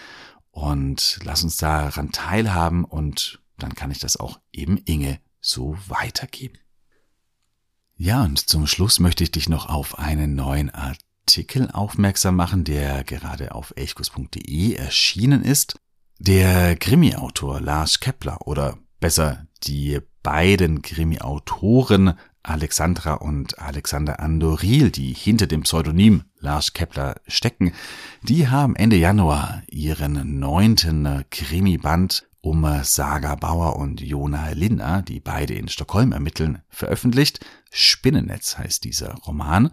und 0.51 1.19
lass 1.23 1.43
uns 1.43 1.55
daran 1.55 2.11
teilhaben 2.11 2.83
und 2.83 3.41
dann 3.57 3.75
kann 3.75 3.91
ich 3.91 3.99
das 3.99 4.17
auch 4.17 4.41
eben 4.51 4.75
Inge 4.77 5.21
so 5.39 5.77
weitergeben. 5.87 6.57
Ja, 7.95 8.23
und 8.23 8.39
zum 8.39 8.67
Schluss 8.67 8.99
möchte 8.99 9.23
ich 9.23 9.31
dich 9.31 9.47
noch 9.47 9.69
auf 9.69 9.99
einen 9.99 10.35
neuen 10.35 10.69
Artikel 10.69 11.08
aufmerksam 11.71 12.35
machen, 12.35 12.63
der 12.63 13.03
gerade 13.03 13.53
auf 13.53 13.73
elchkus.de 13.75 14.73
erschienen 14.73 15.43
ist. 15.43 15.79
Der 16.19 16.75
Krimi-Autor 16.75 17.61
Lars 17.61 17.99
Kepler 17.99 18.45
oder 18.45 18.77
besser 18.99 19.47
die 19.63 19.99
beiden 20.23 20.81
Krimi-Autoren 20.81 22.13
Alexandra 22.43 23.15
und 23.15 23.59
Alexander 23.59 24.19
Andoril, 24.19 24.91
die 24.91 25.13
hinter 25.13 25.45
dem 25.47 25.61
Pseudonym 25.63 26.23
Lars 26.39 26.73
Kepler 26.73 27.15
stecken, 27.27 27.73
die 28.23 28.47
haben 28.47 28.75
Ende 28.75 28.95
Januar 28.95 29.61
ihren 29.69 30.39
neunten 30.39 31.25
Krimi-Band 31.29 32.28
um 32.41 32.65
Saga 32.83 33.35
Bauer 33.35 33.75
und 33.75 34.01
Jona 34.01 34.51
Linna, 34.51 35.01
die 35.01 35.19
beide 35.19 35.55
in 35.55 35.67
Stockholm 35.67 36.11
ermitteln, 36.11 36.61
veröffentlicht. 36.69 37.45
Spinnennetz 37.71 38.57
heißt 38.57 38.83
dieser 38.83 39.13
Roman. 39.15 39.71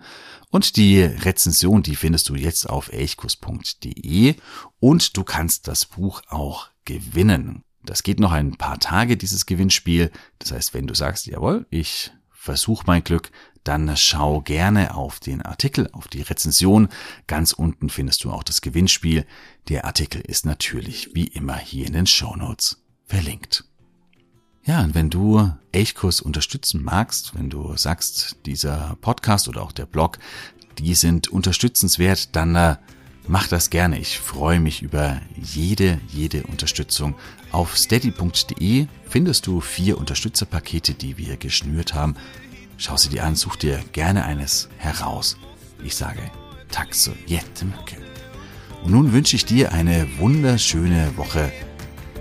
Und 0.50 0.76
die 0.76 1.00
Rezension, 1.00 1.82
die 1.82 1.96
findest 1.96 2.28
du 2.28 2.34
jetzt 2.34 2.68
auf 2.68 2.92
elchkus.de 2.92 4.34
und 4.80 5.16
du 5.16 5.24
kannst 5.24 5.68
das 5.68 5.86
Buch 5.86 6.22
auch 6.28 6.68
gewinnen. 6.84 7.62
Das 7.84 8.02
geht 8.02 8.18
noch 8.18 8.32
ein 8.32 8.56
paar 8.56 8.80
Tage, 8.80 9.16
dieses 9.16 9.46
Gewinnspiel. 9.46 10.10
Das 10.40 10.50
heißt, 10.50 10.74
wenn 10.74 10.88
du 10.88 10.94
sagst, 10.94 11.26
jawohl, 11.26 11.66
ich 11.70 12.12
versuche 12.32 12.84
mein 12.86 13.04
Glück, 13.04 13.30
dann 13.66 13.96
schau 13.96 14.40
gerne 14.40 14.94
auf 14.94 15.20
den 15.20 15.42
Artikel, 15.42 15.88
auf 15.92 16.08
die 16.08 16.22
Rezension. 16.22 16.88
Ganz 17.26 17.52
unten 17.52 17.90
findest 17.90 18.24
du 18.24 18.30
auch 18.30 18.42
das 18.42 18.60
Gewinnspiel. 18.60 19.26
Der 19.68 19.84
Artikel 19.84 20.20
ist 20.20 20.46
natürlich 20.46 21.10
wie 21.14 21.26
immer 21.26 21.56
hier 21.56 21.86
in 21.86 21.92
den 21.92 22.06
Show 22.06 22.36
Notes 22.36 22.82
verlinkt. 23.06 23.64
Ja, 24.64 24.82
und 24.82 24.94
wenn 24.94 25.10
du 25.10 25.52
Elchkurs 25.70 26.20
unterstützen 26.20 26.82
magst, 26.82 27.34
wenn 27.36 27.50
du 27.50 27.76
sagst, 27.76 28.36
dieser 28.46 28.96
Podcast 29.00 29.48
oder 29.48 29.62
auch 29.62 29.72
der 29.72 29.86
Blog, 29.86 30.18
die 30.78 30.94
sind 30.94 31.28
unterstützenswert, 31.28 32.34
dann 32.34 32.56
äh, 32.56 32.76
mach 33.28 33.46
das 33.46 33.70
gerne. 33.70 33.98
Ich 33.98 34.18
freue 34.18 34.58
mich 34.58 34.82
über 34.82 35.20
jede, 35.40 36.00
jede 36.08 36.42
Unterstützung. 36.44 37.14
Auf 37.52 37.78
steady.de 37.78 38.86
findest 39.08 39.46
du 39.46 39.60
vier 39.60 39.98
Unterstützerpakete, 39.98 40.94
die 40.94 41.16
wir 41.16 41.36
geschnürt 41.36 41.94
haben. 41.94 42.16
Schau 42.78 42.96
sie 42.96 43.08
dir 43.08 43.24
an, 43.24 43.36
such 43.36 43.56
dir 43.56 43.80
gerne 43.92 44.24
eines 44.24 44.68
heraus. 44.78 45.36
Ich 45.82 45.96
sage 45.96 46.30
tack 46.70 46.94
så 46.94 47.12
jättemycket. 47.26 48.02
Und 48.82 48.92
nun 48.92 49.12
wünsche 49.12 49.36
ich 49.36 49.44
dir 49.46 49.72
eine 49.72 50.06
wunderschöne 50.18 51.16
Woche. 51.16 51.50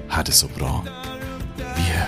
Ha 0.09 0.23
det 0.23 0.33
så 0.33 0.47
bra. 0.47 0.83
Wir 1.57 2.07